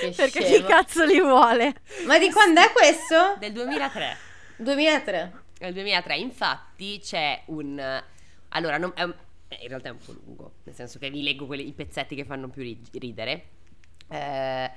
[0.00, 1.74] Che Perché chi cazzo li vuole?
[2.06, 3.34] Ma di quando è questo?
[3.40, 4.30] Del 2003.
[4.56, 5.32] 2003.
[5.60, 8.02] Nel 2003, infatti, c'è un.
[8.50, 9.14] Allora, non- è un-
[9.60, 12.24] in realtà è un po' lungo, nel senso che vi leggo quelli- i pezzetti che
[12.24, 13.44] fanno più ri- ridere.
[14.08, 14.70] Eh,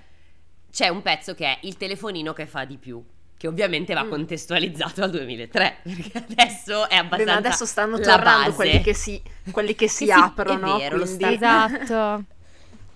[0.71, 3.03] c'è un pezzo che è il telefonino che fa di più.
[3.38, 4.09] Che ovviamente va Mm.
[4.09, 7.26] contestualizzato al 2003, perché adesso è Beh, abbastanza.
[7.34, 9.21] ma adesso stanno tornando quelli che si,
[9.51, 10.76] quelli che si aprono.
[10.78, 11.36] è vero, lo quindi...
[11.36, 12.23] sta- Esatto.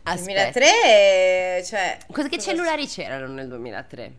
[0.03, 0.59] Aspetta.
[0.59, 1.97] 2003, cioè...
[2.11, 4.13] Cosa che cellulari c'erano nel 2003?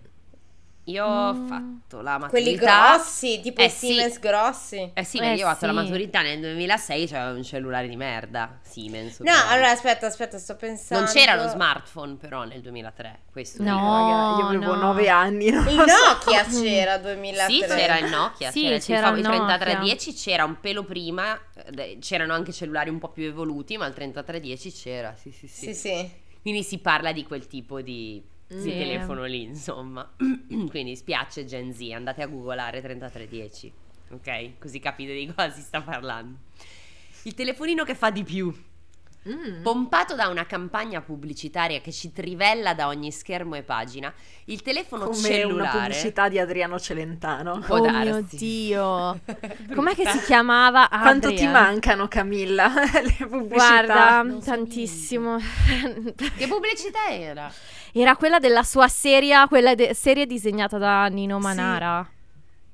[0.85, 1.47] Io ho Mm.
[1.47, 2.29] fatto la maturità.
[2.31, 3.87] Quelli grossi, tipo Eh i sì.
[3.89, 4.91] Siemens grossi.
[4.95, 5.79] Eh sì, Eh perché io ho fatto la sì.
[5.79, 9.19] maturità nel 2006, c'era un cellulare di merda, Siemens.
[9.21, 9.53] No, ovviamente.
[9.55, 11.05] allora aspetta, aspetta, sto pensando.
[11.05, 13.75] Non c'era lo smartphone però nel 2003, questo No.
[13.75, 14.41] dico.
[14.41, 14.81] Io avevo no.
[14.81, 15.51] nove anni.
[15.51, 16.13] non Il lo so.
[16.13, 17.53] Nokia c'era 2003.
[17.53, 20.23] Sì, c'era il Nokia, Sì, c'era, il c'era il il 3310 Nokia.
[20.25, 21.39] c'era un pelo prima,
[21.77, 25.67] eh, c'erano anche cellulari un po' più evoluti, ma il 3310 c'era, sì sì sì.
[25.67, 26.11] Sì, sì.
[26.41, 28.21] Quindi si parla di quel tipo di,
[28.57, 28.71] di Sì.
[28.71, 30.09] telefono lì, insomma.
[30.71, 33.73] Quindi spiace Gen Z, andate a googolare 3310,
[34.11, 34.59] ok?
[34.59, 36.39] Così capite di cosa si sta parlando.
[37.23, 38.53] Il telefonino che fa di più.
[39.29, 39.61] Mm.
[39.63, 44.11] Pompato da una campagna pubblicitaria che ci trivella da ogni schermo e pagina,
[44.47, 47.59] il telefono Come cellulare una pubblicità di Adriano Celentano.
[47.59, 48.09] Può oh darsi.
[48.11, 49.21] mio Dio.
[49.77, 50.89] Com'è che si chiamava?
[50.89, 51.53] Quanto ti Adrian.
[51.53, 52.73] mancano, Camilla?
[52.73, 53.83] Le pubblicità.
[53.85, 55.37] Guarda, Non so tantissimo.
[55.39, 57.53] Che pubblicità era?
[57.93, 61.43] Era quella della sua serie, quella de- serie disegnata da Nino Sì.
[61.47, 62.09] Manara.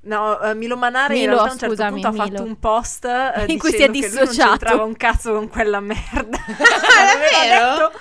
[0.01, 2.25] No, eh, Milo Manara in Milo, realtà a un certo scusami, punto ha Milo.
[2.37, 4.49] fatto un post eh, In cui si è dicendo che non dissociato.
[4.51, 6.37] c'entrava un cazzo con quella merda.
[6.47, 7.75] Ah, Aveva davvero?
[7.91, 7.99] detto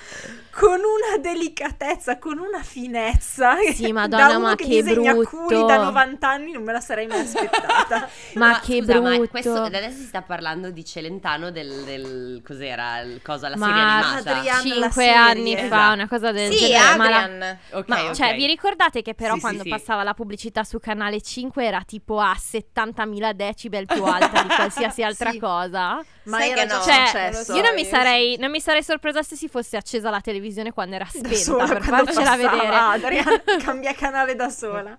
[0.59, 3.57] con una delicatezza, con una finezza.
[3.57, 5.29] che Sì, Madonna, da uno ma che, che brutto.
[5.29, 8.09] culi da 90 anni non me la sarei mai aspettata.
[8.35, 9.29] Ma che scusa, ma brutto.
[9.31, 13.81] questo, adesso si sta parlando di Celentano del, del- cos'era il cosa la Ma serie
[13.83, 14.31] animata.
[14.31, 15.93] Adrian- la Cinque serie, anni fa, esatto.
[15.95, 16.97] una cosa del Sì, genere.
[16.97, 17.59] ma la- Adrian.
[17.73, 18.11] Ok, Ma ok.
[18.13, 19.69] cioè, vi ricordate che però Sì, quando sì.
[19.69, 25.03] passava la pubblicità su canale 5 era tipo a 70.000 decibel più alta di qualsiasi
[25.05, 25.39] altra Sì.
[25.39, 26.03] cosa?
[26.25, 27.55] Ma Sai era che no, Cioè, successo.
[27.55, 30.45] io non mi, io sarei, non mi sarei sorpresa se si fosse accesa la televisione
[30.73, 32.75] quando era spenta sola, per quando farcela vedere.
[32.75, 34.99] Adrian cambia canale da sola.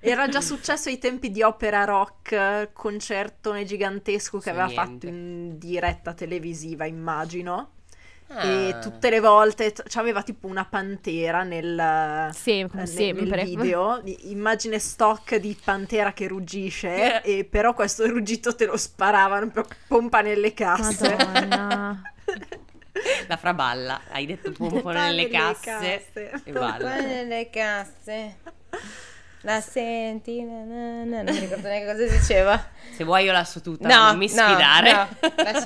[0.00, 4.84] Era già successo ai tempi di Opera Rock, concertone gigantesco che So aveva niente.
[4.92, 7.72] fatto in diretta televisiva, immagino.
[8.30, 8.44] Ah.
[8.44, 13.24] E tutte le volte t- c'aveva tipo una pantera nel, Sì, eh, sempre.
[13.24, 19.50] nel video, immagine stock di pantera che ruggisce, e però questo ruggito te lo sparavano
[19.88, 21.16] pompa nelle casse.
[21.16, 22.02] Madonna.
[23.26, 25.60] La fraballa, hai detto pompo nelle nelle casse.
[26.12, 26.42] casse.
[26.44, 26.96] E balla.
[27.00, 28.36] nelle casse.
[29.42, 30.42] La senti?
[30.42, 31.22] na, na, na.
[31.22, 32.70] Non mi ricordo neanche cosa diceva.
[32.92, 34.92] Se vuoi io la so tutta, No, non mi no, sfidare.
[34.92, 35.08] no,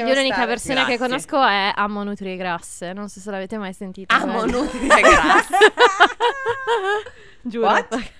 [0.06, 0.46] Io l'unica stare.
[0.46, 0.98] versione che Grazie.
[0.98, 2.92] conosco è Amo Nutrie Grasse.
[2.92, 4.14] Non so se l'avete mai sentita.
[4.14, 4.58] Amo quella.
[4.58, 5.56] nutrie grasse.
[7.42, 7.66] Giuro.
[7.66, 8.10] What?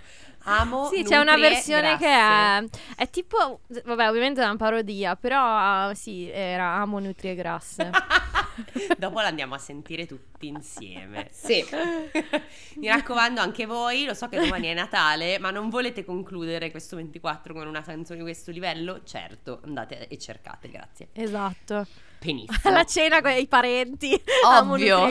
[0.45, 2.69] Amo Sì, c'è una versione che grasse.
[2.97, 7.91] è, è tipo, vabbè, ovviamente è una parodia, però sì, era Amo Nutrie Grasse.
[8.99, 11.29] Dopo l'andiamo a sentire tutti insieme.
[11.31, 11.65] Sì.
[12.77, 16.97] Mi raccomando, anche voi, lo so che domani è Natale, ma non volete concludere questo
[16.97, 19.03] 24 con una canzone di questo livello?
[19.05, 21.09] Certo, andate e cercate, grazie.
[21.13, 21.87] Esatto.
[22.23, 22.73] Benissimo.
[22.73, 24.21] La cena con i parenti.
[24.47, 25.03] Ovvio.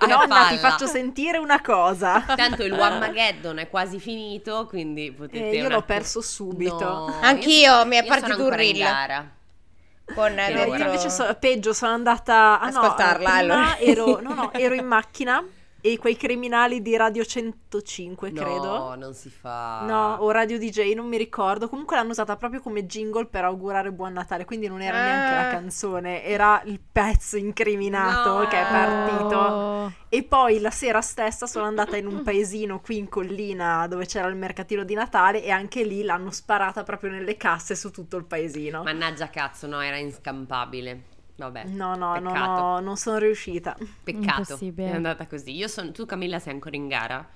[0.00, 0.48] Nonna, palla.
[0.48, 2.20] ti faccio sentire una cosa.
[2.34, 6.78] Tanto il Whamageddon è quasi finito, quindi potete Eh, io un l'ho attimo- perso subito.
[6.80, 9.36] No, Anch'io, mi è io partito un gara.
[10.14, 13.78] Con Eh, dentro- io invece so- peggio, sono andata ah, no, Ascoltarla, allora.
[13.78, 15.44] ero, no, no, ero in macchina
[15.80, 18.78] e quei criminali di Radio 105, credo.
[18.78, 19.82] No, non si fa.
[19.86, 21.68] No, o Radio DJ, non mi ricordo.
[21.68, 24.44] Comunque l'hanno usata proprio come jingle per augurare buon Natale.
[24.44, 25.50] Quindi non era neanche la Ah.
[25.52, 28.46] canzone, era il pezzo incriminato No.
[28.48, 29.92] che è partito.
[30.08, 34.26] E poi la sera stessa sono andata in un paesino qui in collina dove c'era
[34.28, 38.24] il mercatino di Natale e anche lì l'hanno sparata proprio nelle casse su tutto il
[38.24, 38.82] paesino.
[38.82, 41.16] Mannaggia cazzo, no, era inscampabile.
[41.38, 41.66] Vabbè.
[41.66, 42.60] No, no, no, peccato.
[42.60, 43.76] no, non sono riuscita.
[44.02, 44.58] Peccato.
[44.74, 45.54] È andata così.
[45.54, 47.26] Io sono tu Camilla sei ancora in gara?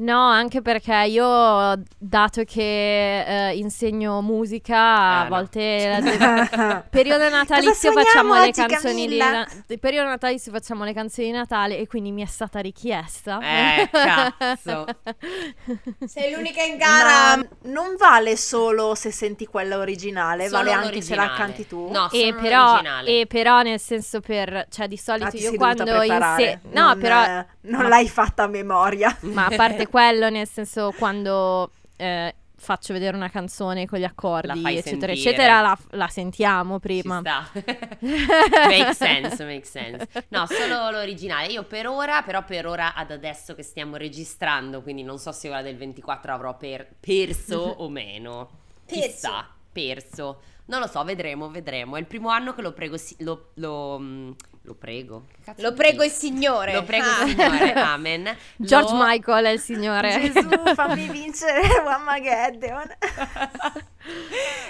[0.00, 5.28] No, anche perché io, dato che eh, insegno musica, Ah, a no.
[5.30, 9.18] volte la- periodo natalizio facciamo le oggi, canzoni di?
[9.18, 9.48] Na-
[9.80, 13.40] periodo natalizio facciamo le canzoni di Natale e quindi mi è stata richiesta.
[13.40, 14.84] Eh, cazzo.
[16.06, 17.36] Sei l'unica in gara.
[17.36, 21.90] Ma non vale solo se senti quella originale, Solo vale anche se la canti tu.
[21.90, 26.60] No, E però, e però nel senso per, cioè di solito Ah, io quando inse-
[26.70, 29.16] no Non, però, eh, non ma- l'hai fatta a memoria.
[29.22, 34.58] ma a parte quello nel senso quando eh, faccio vedere una canzone con gli accordi
[34.58, 35.12] eccetera sentire.
[35.12, 37.20] eccetera la, la sentiamo Ci prima.
[37.20, 37.48] sta.
[38.00, 40.08] make sense, make sense.
[40.28, 41.46] No, solo l'originale.
[41.52, 45.48] Io per ora, però per ora ad adesso che stiamo registrando, quindi non so se
[45.48, 48.48] ora del 24 avrò per- perso o meno.
[48.86, 50.40] Chissà, perso.
[50.66, 51.96] Non lo so, vedremo, vedremo.
[51.96, 54.30] È il primo anno che lo prego, lo, lo, mm,
[54.68, 55.24] lo prego.
[55.32, 56.72] Che cazzo Lo prego il signore.
[56.74, 57.24] Lo prego Ah.
[57.24, 58.36] il Signore, amen.
[58.56, 60.30] George Lo- Michael è il signore.
[60.32, 62.96] Gesù, fammi vincere Wamageddon.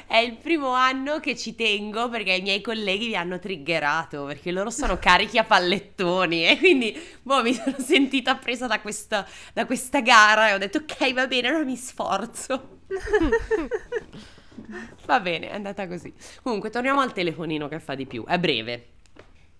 [0.06, 4.50] È il primo anno che ci tengo perché i miei colleghi mi hanno triggerato perché
[4.50, 9.66] loro sono carichi a pallettoni e quindi boh, mi sono sentita presa da questa, da
[9.66, 12.76] questa gara e ho detto ok va bene, allora mi sforzo.
[15.06, 16.12] Va bene, è andata così.
[16.42, 18.88] Comunque torniamo al telefonino che fa di più, è breve.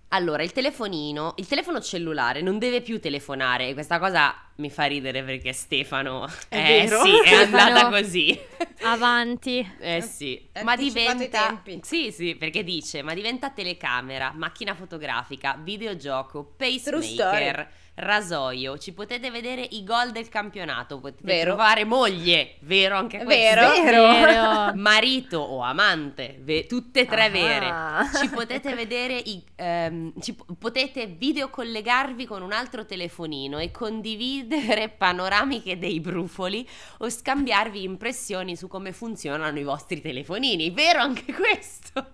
[0.09, 4.85] Allora, il telefonino, il telefono cellulare non deve più telefonare e questa cosa mi fa
[4.85, 7.03] ridere perché Stefano È eh, vero?
[7.03, 8.39] sì, è andata così.
[8.83, 9.71] Avanti.
[9.79, 11.81] Eh sì, ma diventa tempi.
[11.83, 19.61] Sì, sì, perché dice, ma diventa telecamera, macchina fotografica, videogioco, pacemaker, rasoio, ci potete vedere
[19.71, 21.51] i gol del campionato, potete Vero.
[21.55, 23.55] trovare moglie, vero anche questo?
[23.61, 24.11] vero.
[24.13, 24.73] Vero.
[24.81, 27.29] Marito o amante, ve- tutte e tre Ah.
[27.29, 27.75] vere.
[28.21, 34.89] Ci potete vedere i ehm, ci po- potete videocollegarvi con un altro telefonino e condividere
[34.97, 36.67] panoramiche dei brufoli
[36.99, 40.71] o scambiarvi impressioni su come funzionano i vostri telefonini.
[40.71, 42.11] Vero anche questo?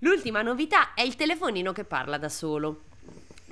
[0.00, 2.82] L'ultima novità è il telefonino che parla da solo.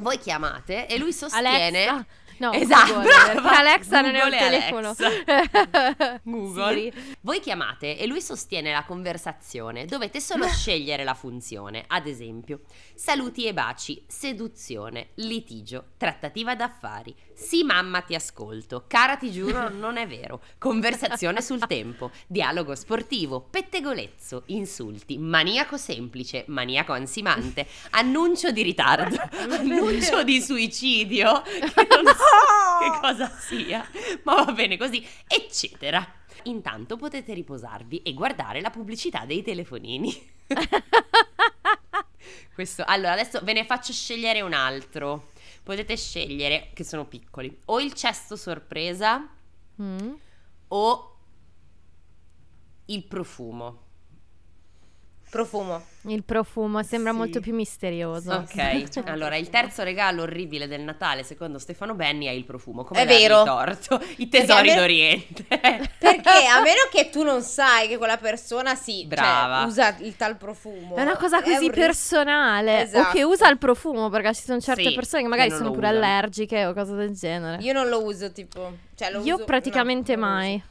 [0.02, 2.06] Voi chiamate e lui sostiene Alexa.
[2.42, 4.94] No, Esatto, Google, perché Alexa non è un Google telefono.
[6.24, 6.74] Google.
[6.74, 7.16] Siri.
[7.20, 9.84] Voi chiamate e lui sostiene la conversazione.
[9.84, 11.84] Dovete solo scegliere la funzione.
[11.86, 12.62] Ad esempio,
[12.96, 17.14] saluti e baci, seduzione, litigio, trattativa d'affari.
[17.32, 18.86] Sì, mamma, ti ascolto.
[18.88, 20.42] Cara, ti giuro, non è vero.
[20.58, 29.16] Conversazione sul tempo, dialogo sportivo, pettegolezzo, insulti, maniaco semplice, maniaco ansimante, annuncio di ritardo,
[29.48, 32.31] annuncio di suicidio, che non so
[32.80, 33.86] che cosa sia,
[34.24, 36.06] ma va bene così, eccetera.
[36.44, 40.30] Intanto potete riposarvi e guardare la pubblicità dei telefonini.
[42.54, 45.30] Questo, allora, adesso ve ne faccio scegliere un altro.
[45.62, 49.28] Potete scegliere, che sono piccoli, o il cesto sorpresa
[49.80, 50.12] Mm.
[50.68, 51.16] o
[52.86, 53.81] il profumo.
[55.32, 55.82] Profumo.
[56.08, 57.16] Il profumo sembra Sì.
[57.16, 58.30] molto più misterioso.
[58.34, 62.84] Ok, allora il terzo regalo orribile del Natale, secondo Stefano Benni, è il profumo.
[62.84, 63.42] Come È vero.
[63.42, 63.98] torto?
[64.18, 65.44] I tesori me- d'Oriente.
[65.98, 69.60] Perché a meno che tu non sai che quella persona sì, Brava.
[69.60, 70.96] cioè, usa il tal profumo.
[70.96, 72.74] È una cosa così un personale.
[72.76, 73.12] O Esatto.
[73.16, 76.04] che usa il profumo, perché ci sono certe Sì, persone che magari sono pure usano.
[76.04, 77.62] allergiche o cose del genere.
[77.62, 80.62] Io non lo uso tipo, cioè lo Io uso- praticamente no, mai.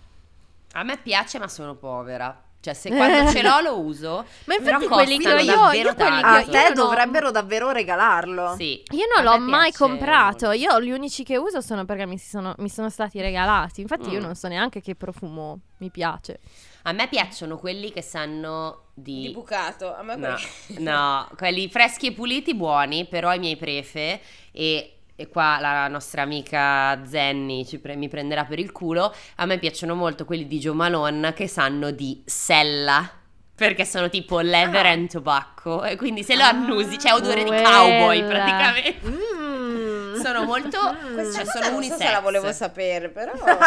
[0.74, 2.44] A me piace, ma sono povera.
[2.62, 4.24] Cioè, se quando ce l'ho lo uso.
[4.46, 6.22] Ma infatti però quelli che io- io quelli.
[6.22, 8.54] A io te non dovrebbero davvero regalarlo.
[8.56, 8.84] Sì.
[8.92, 10.52] Io A non l'ho mai piace comprato.
[10.52, 13.82] Io gli unici che uso sono perché mi sono, mi sono stati regalati.
[13.82, 14.24] Infatti, io Mm.
[14.24, 16.40] non so neanche che profumo mi piace.
[16.84, 19.22] A me piacciono quelli che sanno di...
[19.28, 19.96] Di bucato.
[19.96, 20.36] A me No,
[20.68, 25.88] quelli- no, quelli freschi e puliti buoni, però i miei prefe e, e qua la
[25.88, 30.60] nostra amica Zenny pre- mi prenderà per il culo, a me piacciono molto quelli di
[30.60, 33.10] Joe Malone che sanno di sella.
[33.54, 38.26] Perché sono tipo leather and tobacco e quindi se lo annusi c'è odore di cowboy
[38.26, 38.44] quella.
[38.44, 39.08] praticamente.
[39.08, 39.41] Mm.
[40.18, 40.80] Sono molto
[41.14, 41.98] Questa cioè, sono non so unisex.
[41.98, 43.36] se la volevo sapere, però...
[43.36, 43.58] Sono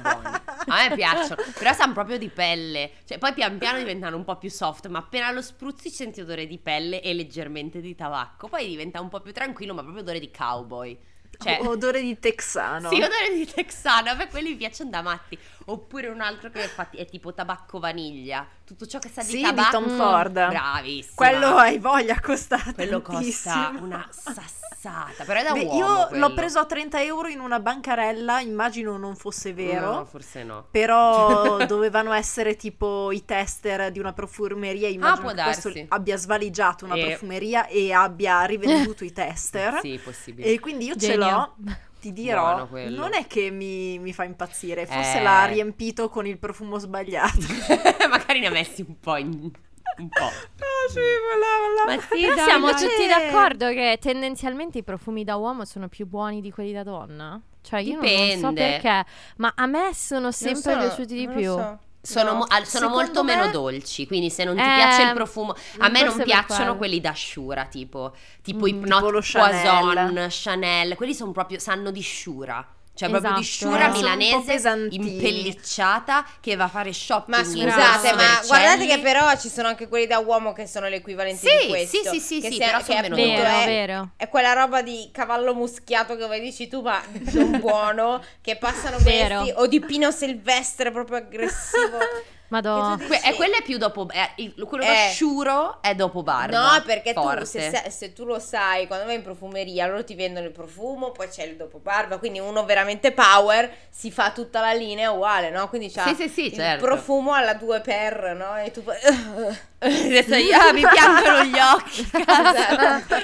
[0.00, 0.42] buoni.
[0.66, 2.90] A me piacciono, però sanno proprio di pelle.
[3.04, 6.46] Cioè, poi pian piano diventano un po' più soft, ma appena lo spruzzi senti odore
[6.46, 8.48] di pelle e leggermente di tabacco.
[8.48, 10.98] Poi diventa un po' più tranquillo, ma proprio odore di cowboy.
[11.38, 12.88] Cioè, Odore di texano.
[12.88, 15.38] sì, odore di texano, a me quelli mi piacciono da matti.
[15.66, 18.46] Oppure un altro che infatti è tipo tabacco vaniglia.
[18.64, 19.70] Tutto ciò che sa Sì, di di tabacco.
[19.70, 20.32] Tom Ford.
[20.32, 21.14] Bravissima.
[21.14, 23.54] Quello hai voglia costa Quello tantissimo.
[23.70, 26.28] costa una sassata, però è da Beh, uomo io quello.
[26.28, 29.92] l'ho preso a 30 euro in una bancarella, immagino non fosse vero.
[29.94, 30.66] No, forse no.
[30.70, 34.88] Però dovevano essere tipo i tester di una profumeria.
[34.88, 35.86] Immagino Ah, può che questo darsi.
[35.88, 39.80] abbia svaligiato una E- profumeria e abbia rivenduto i tester.
[39.84, 40.48] Sì, possibile.
[40.48, 41.23] E quindi io ce Genio.
[41.30, 41.54] L'ho.
[42.00, 44.84] Ti dirò, non è che mi, mi fa impazzire.
[44.86, 45.22] Forse Eh.
[45.22, 47.38] l'ha riempito con il profumo sbagliato.
[48.10, 49.28] Magari ne ha messi un po' in...
[49.30, 50.24] un po'.
[50.24, 51.96] Ah, sì, voilà, voilà.
[51.96, 52.82] Ma sì, dai, siamo dai.
[52.82, 57.40] tutti d'accordo che tendenzialmente i profumi da uomo sono più buoni di quelli da donna?
[57.62, 59.06] Cioè io non- non, so perché,
[59.36, 61.52] ma a me sono sempre Non so, piaciuti di più.
[61.52, 61.78] so.
[62.06, 62.36] Sono, No.
[62.36, 65.88] mo- sono molto me- meno dolci, quindi se non ti Eh, piace il profumo, a
[65.88, 70.26] me non piacciono quelli da Shura, tipo, tipo i Mm, Not tipo Chanel.
[70.30, 72.66] Chanel, quelli sono proprio, sanno di Shura.
[72.96, 73.70] Cioè proprio di Esatto.
[73.72, 79.36] Shura Eh, milanese impellicciata che va a fare shopping Ma scusate, ma guardate che però
[79.36, 81.96] ci sono anche quelli da uomo che sono l'equivalente Sì, di questo.
[81.96, 84.08] sì, sì, sì, che sì, se- però che sono meno appunto Vero, è, vero.
[84.16, 88.98] è quella roba di cavallo muschiato che come dici tu, ma non buono, che passano
[88.98, 89.40] Vero.
[89.40, 91.98] questi, o di pino silvestre proprio aggressivo.
[92.54, 92.96] Madonna.
[92.96, 95.10] Che Que- eh, quello è più dopo, eh, il- quello Eh.
[95.12, 96.76] Shuro è dopo barba.
[96.76, 100.14] No, perché tu se, se- se tu lo sai, quando vai in profumeria, loro ti
[100.14, 104.60] vendono il profumo, poi c'è il dopo barba, quindi uno veramente power si fa tutta
[104.60, 105.68] la linea uguale, no?
[105.68, 106.84] Quindi c'ha Sì, sì, sì, il certo.
[106.84, 108.56] profumo alla 2 per, no?
[108.56, 108.82] E tu
[109.78, 112.00] Adesso io, ah, mi piangono gli occhi.
[112.26, 113.16] Esatto.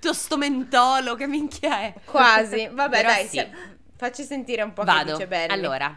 [0.00, 1.94] Tu sto mentolo, che minchia è?
[2.04, 2.68] Quasi.
[2.70, 3.36] Vabbè, Però dai, sì.
[3.38, 3.50] se-
[3.96, 5.12] facci sentire un po' che Vado.
[5.12, 5.52] dice bene.
[5.52, 5.96] Allora,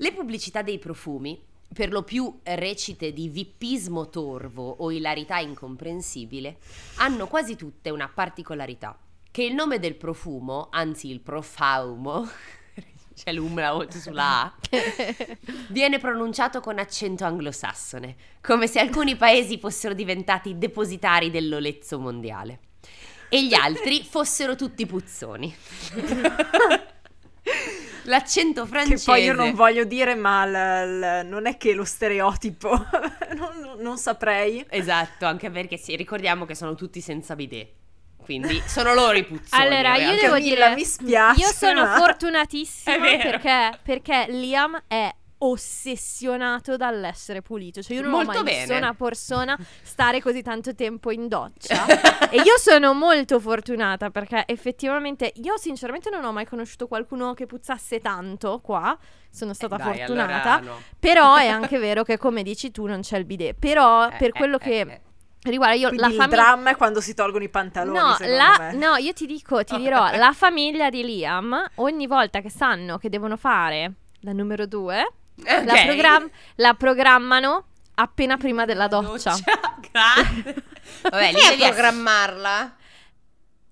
[0.00, 1.40] le pubblicità dei profumi,
[1.72, 6.58] per lo più recite di vippismo torvo o ilarità incomprensibile,
[6.96, 8.98] hanno quasi tutte una particolarità,
[9.30, 12.28] che il nome del profumo, anzi il profumo,
[13.14, 14.54] c'è l'umlaut sulla A,
[15.68, 22.60] viene pronunciato con accento anglosassone, come se alcuni paesi fossero diventati depositari dell'olezzo mondiale
[23.28, 25.54] e gli altri fossero tutti puzzoni.
[28.08, 28.96] L'accento francese.
[28.96, 32.70] Che poi io non voglio dire, ma l- l- non è che lo stereotipo,
[33.36, 34.64] non, non- saprei.
[34.68, 37.68] Esatto, anche perché sì, ricordiamo che sono tutti senza bidet.
[38.16, 39.62] Quindi sono loro i puzzoni.
[39.62, 46.76] Allora, io devo dire, mi spiace, io sono ma- fortunatissima perché, perché Liam è ossessionato
[46.76, 47.82] dall'essere pulito.
[47.82, 48.58] Cioè, io non Molto ho mai bene.
[48.58, 51.86] visto una persona stare così tanto tempo in doccia.
[52.30, 57.46] e io sono molto fortunata perché effettivamente io sinceramente non ho mai conosciuto qualcuno che
[57.46, 58.96] puzzasse tanto qua.
[59.30, 60.54] Sono stata Dai, fortunata.
[60.54, 60.80] allora no.
[60.98, 63.56] Però è anche vero che come dici tu non c'è il bidet.
[63.58, 65.00] Però Eh, per eh, quello eh, che eh.
[65.42, 68.56] riguarda io Quindi la il famiglia dramma è quando si tolgono i pantaloni, No, la-
[68.58, 68.72] me.
[68.74, 73.08] no, io ti dico, ti dirò, la famiglia di Liam, ogni volta che sanno che
[73.08, 75.06] devono fare la numero due,
[75.44, 75.84] la, Ok.
[75.84, 77.64] program- la programmano
[77.94, 79.34] appena prima della doccia.
[79.90, 80.54] Grazie.
[81.02, 82.76] Vabbè, lì devi programmarla?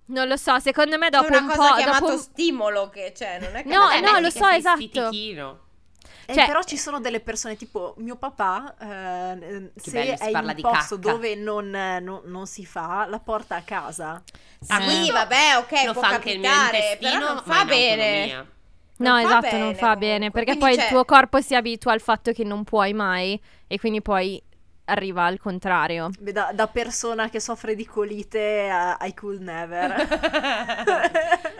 [0.09, 1.75] Non lo so, secondo me dopo una un cosa po'...
[1.77, 4.77] chiamata dopo un- stimolo che c'è, non è che No, no, lo so, esatto.
[4.81, 5.61] stitichino.
[6.29, 10.57] Eh, Cioè- però ci sono delle persone tipo mio papà, eh, se è parla in
[10.57, 11.11] di un posto cacca.
[11.13, 14.23] dove non, non- non si fa, la porta a casa.
[14.61, 18.23] Sì, questo vabbè, ok, lo può fa anche il mio capitare, però non fa bene.
[18.33, 18.51] autonomia.
[18.99, 21.41] No, non esatto, non bene fa bene, comunque, perché quindi poi il c'è- tuo corpo
[21.41, 24.43] si abitua al fatto che non puoi mai e quindi poi
[24.87, 26.11] arriva al contrario.
[26.19, 29.95] Beh, Da, da persona che soffre di colite a- I could never.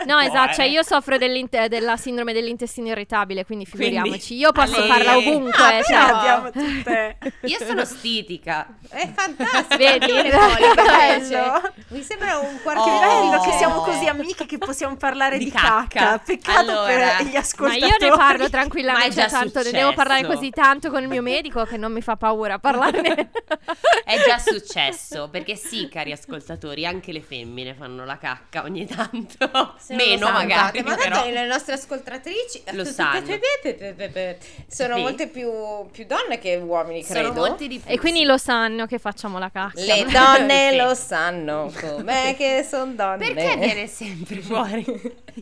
[0.05, 0.69] No, esatto, cioè Buone.
[0.71, 4.35] io soffro della sindrome dell'intestino irritabile, quindi Quindi, figuriamoci.
[4.35, 7.17] Io posso Ale- farla ovunque, Ah, cioè, abbiamo tutte...
[7.41, 8.67] Io sono stitica.
[8.89, 9.75] È fantastico.
[9.77, 10.05] Vedi?
[10.75, 11.61] Bello.
[11.89, 13.29] Mi sembra un quartiere Oh.
[13.29, 15.87] bello che siamo così amiche che possiamo parlare Di di, cacca.
[15.87, 16.19] cacca.
[16.25, 16.85] Peccato Allora.
[17.17, 17.79] per gli Ma ascoltatori.
[17.91, 19.71] io ne parlo Ma tranquillamente, tanto ne successo.
[19.71, 24.15] devo parlare così tanto con il mio medico che non mi fa paura parlarne È
[24.25, 29.75] già successo, perché sì, cari ascoltatori, anche le femmine fanno la cacca ogni tanto.
[29.79, 31.25] Se Meno sanno, magari, Ma però.
[31.29, 33.25] le nostre ascoltatrici Lo sanno.
[34.67, 35.01] Sono Sì.
[35.01, 35.49] molte più,
[35.91, 37.27] più donne che uomini, credo.
[37.33, 37.91] Sono molti di più.
[37.93, 39.79] E quindi lo sanno che facciamo la cacca.
[39.81, 40.77] Le donne Sì.
[40.77, 43.33] lo sanno, com'è che sono donne.
[43.33, 44.85] Perché viene sempre fuori?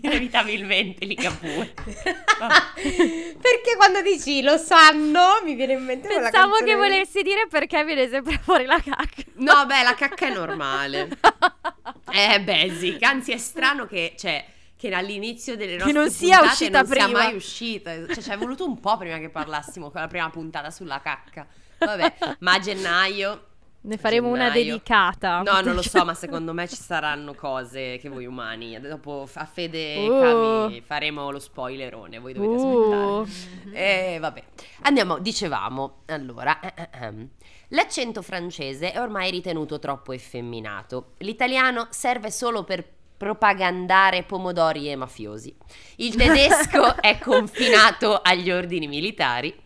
[0.02, 1.74] Inevitabilmente lì Ligabue.
[2.76, 7.65] Perché quando dici lo sanno, mi viene in mente quella Pensavo che volessi dire perché
[7.86, 9.24] viene sempre fuori la cacca.
[9.36, 11.10] No, beh, la cacca è normale.
[12.12, 13.04] Eh, basic.
[13.04, 14.46] Anzi, è strano che, cioè,
[14.78, 17.20] che all'inizio delle nostre non sia puntate uscita non sia prima.
[17.20, 17.92] mai uscita.
[18.08, 21.46] Cioè, ci è voluto un po' prima che parlassimo con la prima puntata sulla cacca.
[21.80, 23.48] Vabbè, ma a gennaio...
[23.82, 25.42] Ne faremo una gennaio- dedicata.
[25.44, 28.80] No, non lo so, ma secondo me ci saranno cose che voi umani.
[28.80, 30.22] Dopo a Fede e Uh.
[30.22, 32.18] Cami faremo lo spoilerone.
[32.18, 33.22] Voi dovete Uh.
[33.22, 34.14] aspettare.
[34.16, 34.44] E vabbè.
[34.84, 36.02] Andiamo, dicevamo.
[36.08, 37.30] Allora, eh, eh, ehm.
[37.70, 41.14] L'accento francese è ormai ritenuto troppo effeminato.
[41.20, 42.86] L'italiano serve solo per
[43.18, 45.56] propagandare pomodori e mafiosi.
[45.98, 49.64] Il tedesco è confinato agli ordini militari.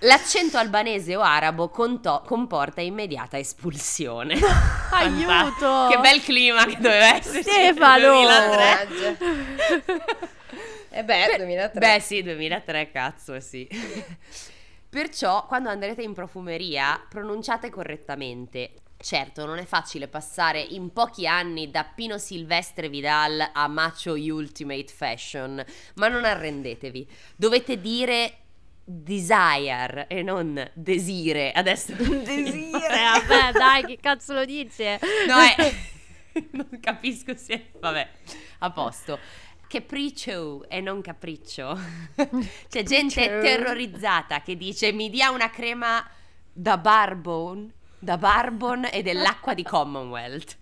[0.00, 4.36] L'accento albanese o arabo conto- comporta immediata espulsione.
[4.90, 5.86] Aiuto!
[5.90, 8.08] Che bel clima che doveva esserci nel Stefano!
[8.08, 10.34] 2003.
[10.96, 11.78] Eh beh, 2003.
[11.78, 13.68] Beh, sì, 2003, cazzo, sì.
[14.96, 18.76] Perciò, quando andrete in profumeria, pronunciate correttamente.
[18.96, 24.90] Certo, non è facile passare in pochi anni da Pino Silvestre Vidal a Macho Ultimate
[24.90, 25.62] Fashion,
[25.96, 27.06] ma non arrendetevi.
[27.36, 28.38] Dovete dire
[28.86, 31.52] desire e non desire.
[31.52, 34.98] Adesso Eh, vabbè, dai, che cazzo lo dice?
[35.26, 35.74] No, è...
[36.52, 37.70] non capisco se...
[37.78, 38.08] Vabbè,
[38.58, 39.18] a posto.
[39.68, 41.76] Capriccio e non capriccio.
[42.68, 46.08] C'è gente terrorizzata che dice mi dia una crema
[46.52, 50.56] da Barbon, da Barbon e dell'acqua di Commonwealth.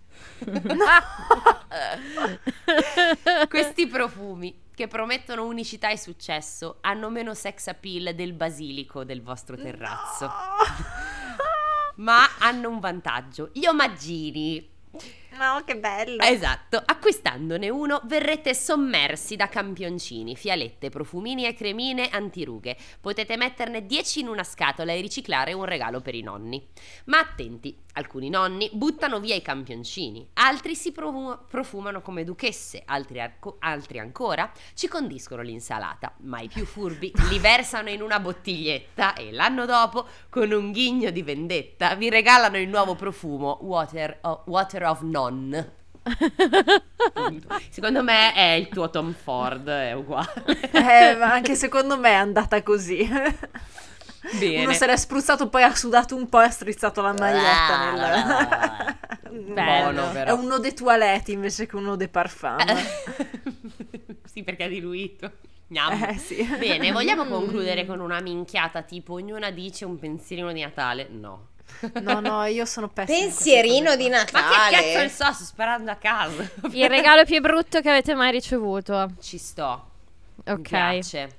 [3.48, 9.56] Questi profumi che promettono unicità e successo hanno meno sex appeal del basilico del vostro
[9.56, 10.28] terrazzo.
[11.96, 14.72] Ma hanno un vantaggio, gli omaggini.
[15.36, 16.22] No, che bello.
[16.22, 22.76] Esatto, acquistandone uno verrete sommersi da campioncini, fialette, profumini e cremine antirughe.
[23.00, 26.64] Potete metterne 10 in una scatola e riciclare un regalo per i nonni.
[27.06, 33.20] Ma attenti, alcuni nonni buttano via i campioncini, altri si profu- profumano come duchesse, altri,
[33.20, 39.14] arco- altri ancora ci condiscono l'insalata, ma i più furbi li versano in una bottiglietta
[39.14, 44.42] e l'anno dopo, con un ghigno di vendetta, vi regalano il nuovo profumo Water, o-
[44.46, 45.72] Water of None.
[47.70, 50.32] Secondo me è il tuo Tom Ford, è uguale.
[50.72, 53.08] Eh, ma anche secondo me è andata così.
[54.32, 54.64] Bene.
[54.64, 58.96] Uno se l'è spruzzato, poi ha sudato un po' e ha strizzato la maglietta nel...
[59.52, 60.36] Buono, È però.
[60.36, 62.56] un eau de toilette invece che un eau de parfum.
[64.32, 65.30] sì, perché è diluito.
[65.68, 66.42] Eh, sì.
[66.58, 71.08] Bene, vogliamo concludere con una minchiata tipo ognuna dice un pensierino di Natale?
[71.10, 71.48] No.
[72.00, 73.18] No, no, io sono pessima.
[73.18, 74.18] Pensierino di qua.
[74.18, 74.70] Ma che Natale.
[74.70, 76.48] cazzo ne so, sto sparando a caso.
[76.70, 79.10] Il regalo più brutto che avete mai ricevuto.
[79.20, 79.90] Ci sto.
[80.44, 80.60] Mi Ok.
[80.60, 81.36] piace.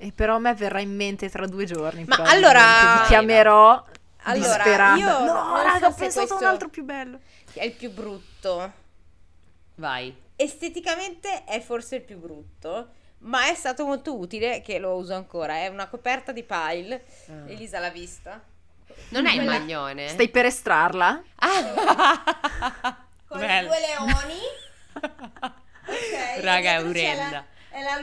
[0.00, 2.04] E però a me verrà in mente tra due giorni.
[2.06, 3.84] Ma allora- Vi chiamerò
[4.22, 4.96] Allora, disperata.
[4.96, 7.18] io no, raga, so ho pensato a un altro più bello.
[7.52, 8.72] È il più brutto.
[9.76, 10.14] Vai.
[10.36, 15.54] Esteticamente è forse il più brutto, ma è stato molto utile, che lo uso ancora.
[15.54, 17.04] È una coperta di pile.
[17.28, 17.50] Ah.
[17.50, 18.40] Elisa l'ha vista.
[19.10, 20.08] Non è il maglione?
[20.08, 21.22] Stai per estrarla?
[21.36, 22.96] Ah.
[23.26, 23.66] Con Bello.
[23.66, 24.38] i due leoni.
[25.88, 27.46] Ok, Raga, è orrenda.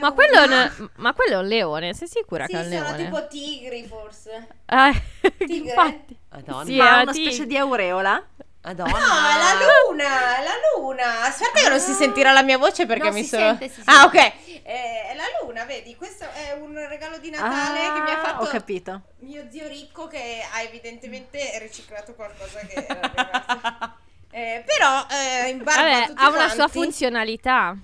[0.00, 2.70] Ma quello, è un- ma quello è un leone, sei sicura Sì, che è un
[2.70, 3.04] sono leone?
[3.04, 4.46] tipo tigri forse.
[4.66, 5.02] Eh,
[5.46, 5.70] Tigre?
[5.70, 6.16] infatti.
[6.30, 6.64] Madonna.
[6.64, 8.22] Sì, Ma la una tig- specie di aureola?
[8.62, 8.90] Madonna.
[8.90, 9.52] No, è la
[9.88, 11.22] luna, è la luna.
[11.24, 13.56] Aspetta che non si sentirà la mia voce perché No, mi si sono...
[13.56, 14.18] sente, si ah, sente.
[14.18, 14.32] ok.
[14.68, 15.94] Eh, è la luna, vedi?
[15.94, 19.02] Questo è un regalo di Natale che mi ha Ah, fatto Ho capito.
[19.20, 23.94] mio zio ricco che ha evidentemente riciclato qualcosa che era rimasto.
[24.36, 27.74] Eh, però eh, in barba a Vabbè, ha una sua quanti- funzionalità.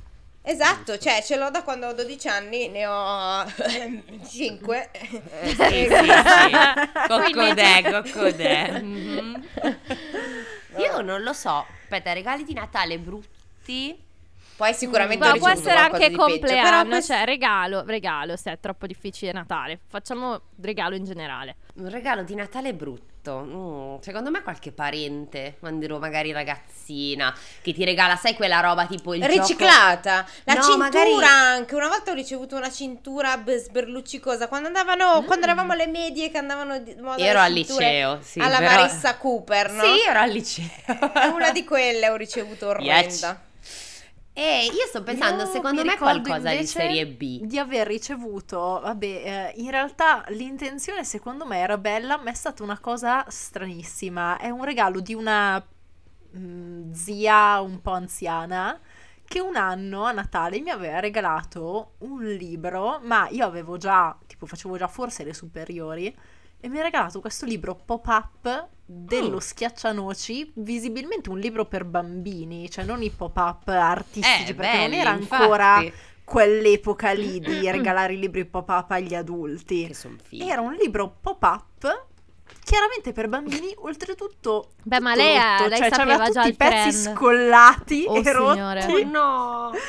[0.44, 3.44] Esatto, cioè ce l'ho da quando ho 12 anni, ne ho
[4.28, 4.90] 5.
[4.90, 5.08] Eh,
[5.48, 6.50] sì, sì, sì.
[7.06, 8.80] Coccodè, coccodè.
[8.80, 9.46] Mhm.
[10.78, 11.64] Io non lo so.
[11.82, 13.96] Aspetta, regali di Natale brutti.
[14.56, 18.52] Poi sicuramente Ma ho può essere anche peggio, compleanno, però questo- cioè regalo, regalo, se
[18.52, 19.78] è troppo difficile Natale.
[19.88, 21.56] Facciamo regalo in generale.
[21.74, 23.11] Un regalo di Natale brutto.
[23.30, 28.86] Mm, secondo me qualche parente, quando ero magari ragazzina, che ti regala, sai quella roba
[28.86, 31.74] tipo il gioco- Riciclata, la No, cintura magari- anche.
[31.76, 36.78] Una volta ho ricevuto una cintura sberluccicosa quando andavano, quando eravamo alle medie che andavano
[36.80, 38.40] di moda Ero al liceo, sì.
[38.40, 39.82] alla però- Marissa Cooper, no?
[39.84, 40.66] Sì, ero al liceo.
[41.34, 43.40] Una di quelle ho ricevuto orrenda.
[44.34, 47.40] E io sto pensando, Io secondo me qualcosa di serie B.
[47.42, 52.62] Di aver ricevuto, vabbè, eh, in realtà l'intenzione secondo me era bella, ma è stata
[52.62, 54.38] una cosa stranissima.
[54.38, 55.62] È un regalo di una
[56.34, 58.80] mm, zia un po' anziana
[59.24, 64.46] che un anno a Natale mi aveva regalato un libro, ma io avevo già, tipo
[64.46, 66.14] facevo già forse le superiori,
[66.60, 69.38] e mi ha regalato questo libro pop-up dello Mm.
[69.40, 75.00] schiaccianoci, visibilmente un libro per bambini, cioè non i pop-up artistici, Eh, perché non belli,
[75.00, 75.84] era infatti, ancora
[76.24, 79.86] quell'epoca lì di regalare i libri pop-up agli adulti.
[79.86, 80.48] Che son fighi.
[80.48, 82.06] Era un libro pop-up,
[82.64, 87.00] chiaramente per bambini, oltretutto Beh, ma lei, rotto, eh, lei cioè sapeva già i pezzi
[87.02, 87.16] trend.
[87.16, 88.80] scollati Oh, e signore.
[88.86, 88.92] rotti.
[89.02, 89.70] Oh no!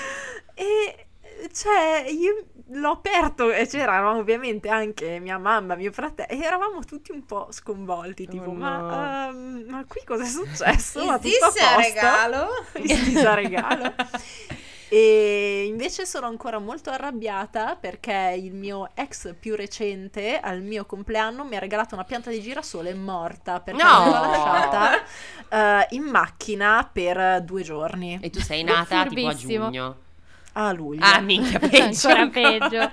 [0.56, 1.08] E
[1.52, 7.12] cioè, io l'ho aperto e c'eravamo ovviamente anche mia mamma, mio fratello, e eravamo tutti
[7.12, 9.30] un po' sconvolti, tipo, Oh, ma, no.
[9.30, 11.04] ehm, ma qui cosa è successo?
[11.06, 11.78] Ma tutto a a posto?
[11.78, 12.48] regalo?
[12.76, 13.94] Is this a regalo?
[14.90, 21.44] E invece sono ancora molto arrabbiata perché il mio ex più recente al mio compleanno
[21.46, 23.90] mi ha regalato una pianta di girasole morta perché No!
[23.90, 25.04] l'aveva lasciata
[25.50, 29.96] eh, in macchina per due giorni E tu sei nata tipo a giugno.
[30.54, 31.04] A luglio.
[31.04, 32.08] Ah, minchia, peggio.
[32.10, 32.92] Ancora peggio.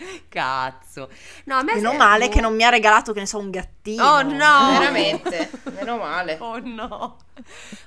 [0.28, 1.10] Cazzo.
[1.44, 2.32] No, a me Meno male boh.
[2.34, 4.02] che non mi ha regalato, che ne so, un gattino.
[4.04, 4.70] Oh, no!
[4.78, 6.36] Veramente, meno male.
[6.40, 7.18] Oh no.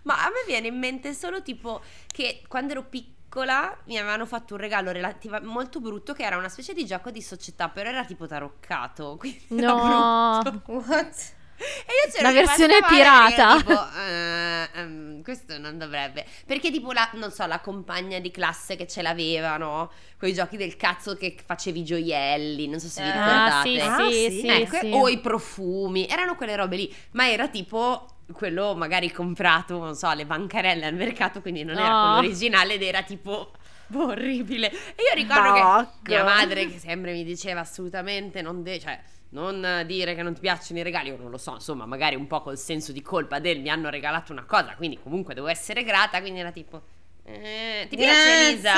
[0.03, 4.53] Ma a me viene in mente solo tipo che quando ero piccola mi avevano fatto
[4.53, 8.05] un regalo relativa- molto brutto che era una specie di gioco di società, però era
[8.05, 9.15] tipo taroccato.
[9.17, 10.61] Quindi No.
[10.67, 11.33] What?
[11.55, 11.63] E
[12.07, 13.57] io c'ero La versione pirata.
[13.57, 16.25] Tipo, eh, ehm, questo non dovrebbe.
[16.45, 19.91] Perché tipo la, non so, la compagna di classe che ce l'aveva, no?
[20.17, 23.69] Quei giochi del cazzo che facevi i gioielli, non so se vi Ah, ricordate.
[23.69, 24.39] sì, Ah, sì, sì.
[24.39, 24.89] sì, Ecco, sì.
[24.93, 30.07] o i profumi, erano quelle robe lì, ma era tipo quello magari comprato, non so,
[30.07, 32.01] alle bancarelle al mercato, quindi non era No.
[32.13, 33.51] quello originale ed era tipo
[33.87, 34.71] boh, orribile.
[34.71, 35.91] E io ricordo Bacco.
[36.03, 38.99] che mia madre che sempre mi diceva assolutamente non de- cioè
[39.33, 42.27] non dire che non ti piacciono i regali, io non lo so, insomma, magari un
[42.27, 45.83] po' col senso di colpa del mi hanno regalato una cosa, quindi comunque devo essere
[45.83, 46.81] grata, quindi era tipo
[47.25, 48.73] eh, ti piace Elisa?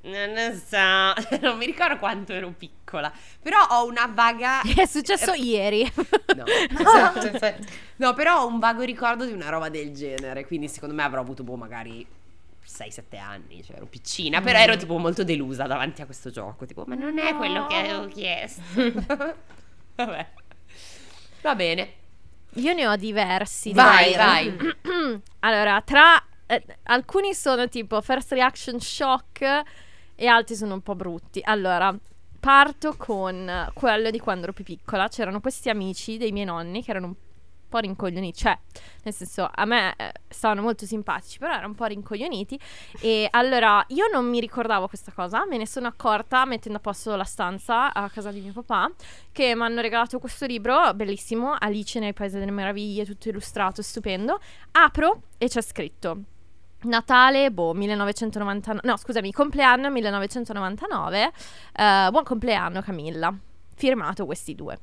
[0.00, 3.12] Non lo so, non mi ricordo quanto ero piccola,
[3.42, 5.90] però ho una vaga È successo ieri.
[6.36, 6.44] No.
[6.46, 7.66] Esatto, infatti.
[7.96, 11.20] No, però ho un vago ricordo di una roba del genere, quindi secondo me avrò
[11.20, 12.06] avuto boh magari
[12.66, 16.84] 6-7 anni, cioè ero piccina, però ero tipo molto delusa davanti a questo gioco, tipo
[16.86, 18.62] ma non è quello che avevo chiesto.
[19.98, 20.26] Vabbè.
[21.42, 21.92] Va bene.
[22.54, 23.72] Io ne ho diversi.
[23.72, 24.56] Vai, direi.
[24.56, 25.20] vai.
[25.40, 29.62] allora, tra eh, alcuni sono tipo first reaction shock
[30.14, 31.40] e altri sono un po' brutti.
[31.42, 31.96] Allora,
[32.38, 35.08] parto con quello di quando ero più piccola.
[35.08, 37.14] C'erano questi amici dei miei nonni che erano un
[37.68, 38.58] po' rincoglioniti, cioè,
[39.02, 42.58] nel senso, a me eh, stavano molto simpatici, però erano un po' rincoglioniti.
[43.00, 47.14] E allora, io non mi ricordavo questa cosa, me ne sono accorta mettendo a posto
[47.16, 48.90] la stanza a casa di mio papà,
[49.32, 54.40] che mi hanno regalato questo libro, bellissimo, Alice nel Paese delle Meraviglie, tutto illustrato, stupendo.
[54.72, 56.36] Apro e c'è scritto
[56.82, 61.32] Natale, boh, 1999, no scusami, compleanno 1999,
[61.72, 63.34] eh, buon compleanno Camilla,
[63.74, 64.78] firmato questi due.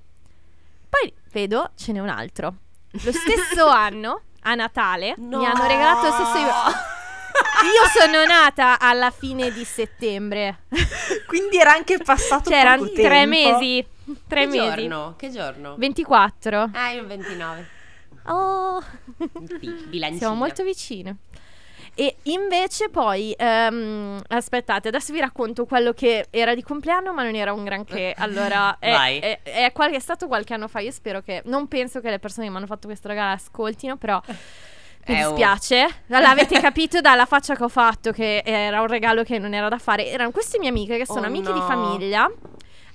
[0.89, 2.55] Poi vedo, ce n'è un altro.
[3.03, 5.39] Lo stesso anno, a Natale, No.
[5.39, 6.53] mi hanno regalato lo stesso libro.
[7.65, 10.59] Io sono nata alla fine di settembre,
[11.27, 13.27] Quindi era anche passato poco tre tempo.
[13.27, 13.85] mesi,
[14.27, 15.13] tre che mesi, giorno?
[15.17, 15.75] Che giorno?
[15.77, 16.69] 24.
[16.73, 17.69] Ah, io il 29.
[18.27, 18.81] Oh.
[19.59, 20.17] Bi- bilancina.
[20.19, 21.17] Siamo molto vicine.
[21.97, 27.35] E invece poi, ehm, aspettate, adesso vi racconto quello che era di compleanno, ma non
[27.35, 28.13] era un granché.
[28.19, 30.79] Allora, è, è- è qual- è stato qualche anno fa.
[30.81, 33.95] Io spero che, non penso che le persone che mi hanno fatto questo regalo ascoltino,
[33.95, 34.21] però
[35.07, 35.87] mi dispiace.
[36.07, 39.77] L'avete capito dalla faccia che ho fatto che era un regalo che non era da
[39.77, 40.07] fare.
[40.07, 41.65] Erano queste mie amiche che sono Oh, amiche di no.
[41.65, 42.29] famiglia.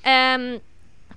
[0.02, 0.60] Ehm,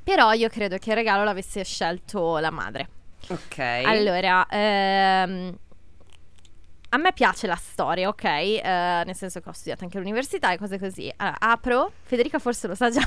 [0.03, 2.87] però io credo che il regalo l'avesse scelto la madre.
[3.29, 3.57] Ok.
[3.85, 5.57] Allora, ehm,
[6.93, 8.23] a me piace la storia, ok?
[8.23, 8.61] Eh,
[9.05, 11.11] nel senso che ho studiato anche all'università e cose così.
[11.17, 13.01] Allora, apro, Federica forse lo sa già.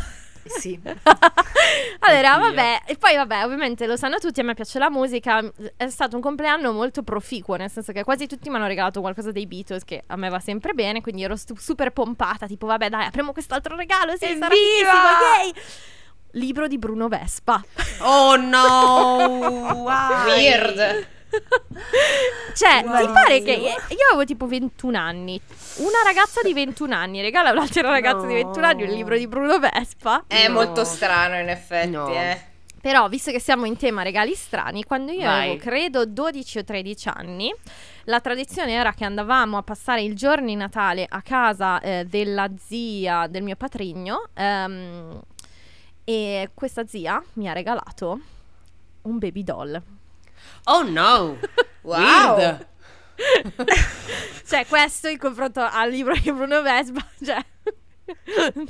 [0.45, 0.79] Sì.
[2.01, 2.49] allora, Oddio.
[2.49, 5.41] vabbè, e poi vabbè, ovviamente lo sanno tutti, a me piace la musica.
[5.77, 9.31] È stato un compleanno molto proficuo, nel senso che quasi tutti mi hanno regalato qualcosa
[9.31, 12.89] dei Beatles che a me va sempre bene, quindi ero stu- super pompata, tipo vabbè,
[12.89, 14.91] dai, apriamo quest'altro regalo, sì, sarà Evviva!
[14.91, 15.53] fighissimo, yay!
[16.33, 17.63] libro di Bruno Vespa.
[18.01, 19.73] Oh no!
[19.87, 20.25] Why?
[20.27, 21.07] Weird.
[22.55, 23.13] Cioè, ti Wow.
[23.13, 25.41] pare che io avevo tipo 21 anni.
[25.77, 29.27] Una ragazza di 21 anni regala a un'altra ragazza di 21 anni un libro di
[29.27, 30.25] Bruno Vespa.
[30.27, 30.55] È No.
[30.55, 32.09] molto strano in effetti, No.
[32.13, 32.41] eh.
[32.81, 35.49] Però, visto che siamo in tema regali strani, quando io Vai.
[35.49, 37.53] avevo credo 12 o 13 anni,
[38.05, 42.49] la tradizione era che andavamo a passare il giorno di Natale a casa eh, della
[42.57, 45.21] zia del mio patrigno ehm,
[46.05, 48.21] e questa zia mi ha regalato
[49.03, 49.83] un baby doll.
[50.65, 51.39] Oh no!
[51.87, 52.37] Wow.
[52.37, 52.67] Weird.
[54.47, 57.45] Cioè, questo in confronto al libro di Bruno Vespa, cioè...
[58.55, 58.67] non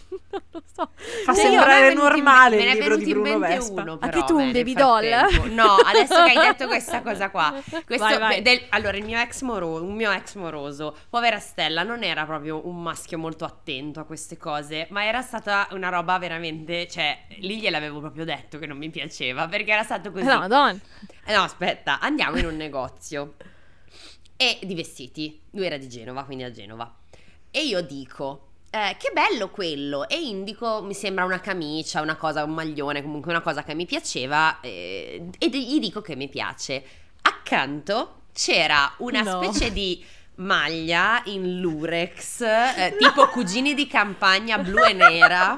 [0.50, 0.90] lo so.
[1.24, 3.38] Fa Cioè, io- sembrare in normale me il ne è libro di venuto in Bruno
[3.38, 3.80] mente Vespa.
[3.82, 5.52] uno, Anche però, tu un baby doll?
[5.52, 7.52] No, adesso che hai detto questa cosa qua.
[7.84, 8.42] Questo, Vai, vai.
[8.42, 12.66] del- allora, il mio ex moroso, un mio ex moroso, povera Stella, non era proprio
[12.66, 17.58] un maschio molto attento a queste cose, ma era stata una roba veramente, cioè, lì
[17.60, 20.24] gliel'avevo proprio detto che non mi piaceva, perché era stato così.
[20.24, 20.78] No, madonna.
[21.26, 23.34] Eh, No, aspetta, andiamo in un negozio
[24.36, 25.40] e di vestiti.
[25.50, 26.94] Lui era di Genova, quindi a Genova.
[27.50, 30.08] E io dico, eh, che bello quello.
[30.08, 33.86] E indico, mi sembra una camicia, una cosa, un maglione, comunque una cosa che mi
[33.86, 34.60] piaceva.
[34.60, 36.84] eh, e gli dico che mi piace.
[37.22, 39.42] Accanto c'era una No.
[39.42, 40.04] specie di
[40.36, 45.54] maglia in lurex, eh, tipo cugini di campagna blu e nera.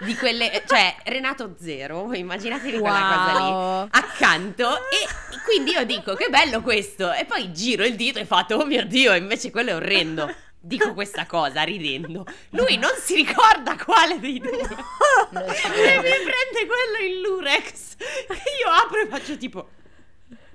[0.00, 3.88] Di quelle, cioè Renato Zero, immaginatevi quella cosa lì Wow.
[3.90, 5.06] accanto e
[5.44, 7.12] quindi io dico che bello questo.
[7.12, 10.32] E poi giro il dito e fatto oh mio dio invece quello è orrendo.
[10.60, 12.24] Dico questa cosa ridendo.
[12.50, 14.58] Lui non si ricorda quale dei due.
[14.58, 17.96] Ci e mi prende quello in lurex.
[17.96, 19.68] Che io apro e faccio tipo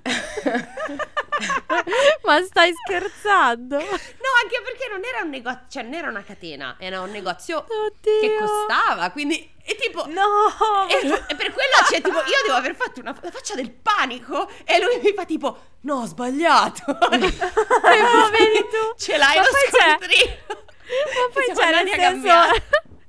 [2.24, 3.76] Ma stai scherzando?
[3.76, 7.58] no anche perché non era un negozio cioè non era una catena era un negozio
[7.58, 8.20] Oddio.
[8.20, 10.86] che costava quindi e tipo No!
[10.88, 14.46] E, e per quello c'è tipo, io devo aver fatto una la faccia del panico
[14.64, 16.82] e lui mi fa tipo, no, ho sbagliato.
[17.14, 18.94] E poveri tu.
[18.98, 20.36] Ce l'hai Ma lo scontrino.
[20.46, 20.54] Ma
[21.32, 22.28] poi c'è nel andati a senso.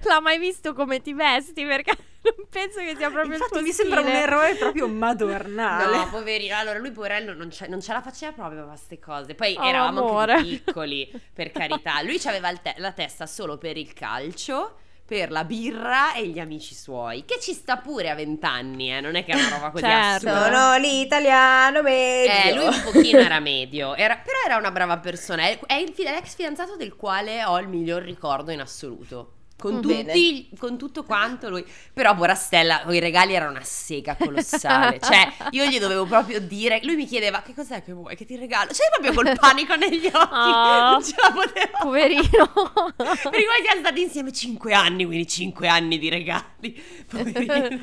[0.08, 1.66] L'ha mai visto come ti vesti?
[1.66, 1.92] Perché
[2.38, 4.22] non penso che sia proprio il Infatti tuo mi sembra un stile.
[4.22, 5.98] eroe proprio madornale.
[5.98, 6.56] No, poverino.
[6.56, 9.36] Allora, lui poverello non, ce, non ce la faceva proprio a queste cose.
[9.36, 10.42] Poi Oh, eravamo amore.
[10.42, 12.02] piccoli, per carità.
[12.02, 17.26] Lui aveva la testa solo per il calcio, per la birra e gli amici suoi.
[17.26, 19.02] Che ci sta pure a vent'anni, eh.
[19.02, 20.28] Non è che è una roba così Certo.
[20.30, 20.46] assurda.
[20.46, 22.32] Sono l'italiano medio.
[22.34, 25.44] Eh, lui un pochino era medio, era- però era una brava persona.
[25.44, 29.34] È, è il fi- l'ex fidanzato del quale ho il miglior ricordo in assoluto.
[29.58, 29.82] Con, Mm.
[29.82, 31.66] tutti, con tutto quanto lui.
[31.94, 35.00] Però Borastella, i regali era una sega colossale.
[35.00, 36.82] cioè, io gli dovevo proprio dire.
[36.84, 38.16] Lui mi chiedeva: Che cos'è che vuoi?
[38.18, 38.74] Che ti regalo?
[38.74, 40.14] Cioè, proprio col panico negli occhi.
[40.36, 40.90] Ah.
[40.96, 41.78] Non ce la poteva.
[41.80, 42.52] Poverino.
[42.96, 46.84] Per cui siamo stati insieme 5 anni, quindi 5 anni di regali.
[47.10, 47.80] Poverino.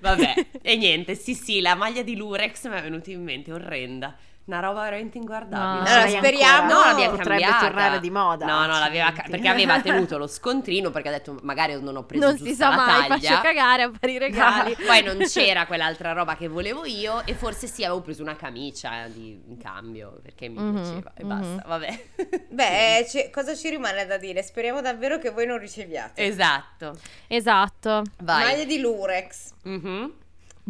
[0.00, 4.16] Vabbè, e niente, sì sì, la maglia di Lurex mi è venuta in mente, orrenda.
[4.48, 5.82] Una roba veramente inguardabile.
[5.90, 5.94] No.
[5.94, 6.74] Allora, speriamo- ancora?
[6.80, 7.66] No, l'abbiamo potrebbe cambiata.
[7.66, 8.46] tornare di moda.
[8.46, 12.04] No, no, l'aveva ca- perché aveva tenuto lo scontrino perché ha detto magari non ho
[12.04, 13.28] preso non giusta si sa mai, taglia.
[13.28, 14.74] faccio cagare a fare i regali.
[14.86, 19.06] Poi non c'era quell'altra roba che volevo io e forse sì avevo preso una camicia
[19.08, 21.28] di- in cambio perché mi Mhm, piaceva e mhm.
[21.28, 22.04] basta, vabbè.
[22.48, 24.42] Beh, ci- cosa ci rimane da dire?
[24.42, 26.24] Speriamo davvero che voi non riceviate.
[26.24, 26.96] esatto.
[27.26, 28.02] Esatto.
[28.22, 28.44] Vai.
[28.44, 29.50] Maglie di Lurex.
[29.64, 30.12] Mhm,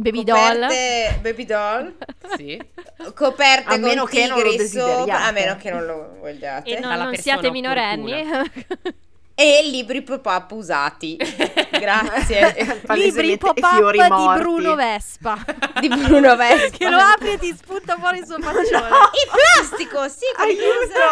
[0.01, 0.61] Baby doll.
[0.61, 1.95] Coperte baby doll.
[2.37, 2.61] Sì.
[3.15, 4.57] Coperte A meno con che non lo sopra.
[4.63, 5.11] desideriate.
[5.25, 6.71] A meno che non lo vogliate.
[6.77, 8.13] E no- non persona siate minorenni.
[9.35, 11.17] E libri pop-up usati.
[11.71, 12.81] Grazie.
[12.95, 14.41] Libri pop-up di morti.
[14.43, 15.39] Bruno Vespa.
[15.81, 16.77] di Bruno Vespa.
[16.77, 18.89] che lo apri e ti spunta fuori il suo faccione.
[18.89, 21.07] Il plastico, sì, Aiuto!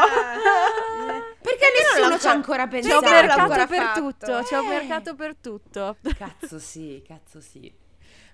[1.41, 3.11] Perché non nessuno ci ha ancora C'è un non pensato.
[3.11, 4.01] mercato ancora per fatto?
[4.01, 4.43] tutto.
[4.45, 4.69] C'è un Eh.
[4.69, 5.97] mercato per tutto.
[6.19, 7.73] Cazzo sì, cazzo sì.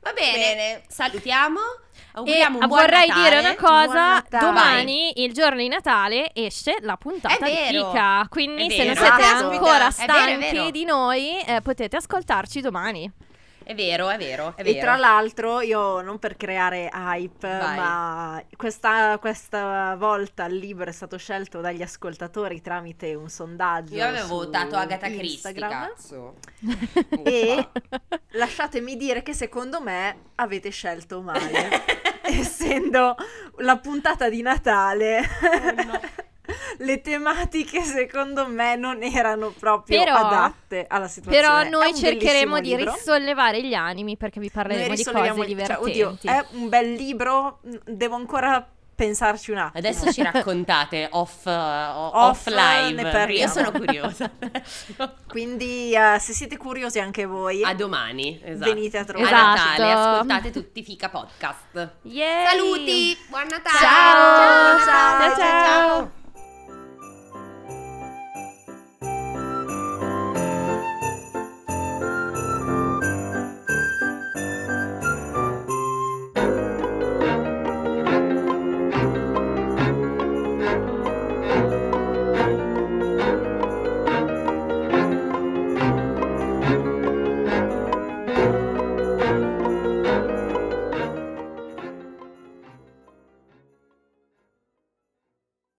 [0.02, 0.82] Va bene, Bene.
[0.88, 1.60] salutiamo.
[1.60, 3.22] E Auguriamo un buon vorrei Natale.
[3.30, 8.26] dire una cosa: domani, il giorno di Natale, esce la puntata di Kika.
[8.28, 9.48] Quindi, se non siete Caspita.
[9.48, 10.70] ancora È vero, è stanchi vero.
[10.70, 13.10] di noi, eh, potete ascoltarci domani.
[13.64, 14.78] È vero, è vero, è vero.
[14.78, 17.76] E tra l'altro io non per creare hype, Vai.
[17.76, 23.94] ma questa, questa volta il libro è stato scelto dagli ascoltatori tramite un sondaggio.
[23.94, 26.34] Io avevo votato Agatha Christie, cazzo.
[27.24, 27.68] E
[28.32, 31.84] lasciatemi dire che secondo me avete scelto male,
[32.22, 33.14] essendo
[33.58, 35.20] la puntata di Natale.
[35.20, 36.31] Oh,
[36.78, 41.46] Le tematiche secondo me non erano proprio Però- adatte alla situazione.
[41.46, 42.92] Però noi cercheremo di libro.
[42.94, 45.82] risollevare gli animi perché vi parleremo di cose gli- cioè, divertenti.
[46.02, 49.78] oddio, è un bel libro, mm, devo ancora pensarci un attimo.
[49.78, 53.32] Adesso ci raccontate off, uh, off, Off, live.
[53.32, 54.30] Io sono curiosa.
[55.26, 58.40] Quindi eh, se siete curiosi anche voi, a domani.
[58.44, 58.72] Esatto.
[58.72, 59.34] venite a A trovare.
[59.34, 59.58] Esatto.
[59.82, 61.90] Natale, ascoltate tutti Fica Podcast.
[62.02, 62.46] Yay!
[62.46, 63.78] Saluti, buon Natale.
[63.78, 64.78] Ciao.
[64.78, 65.36] Ciao, ciao.
[65.36, 66.20] ciao.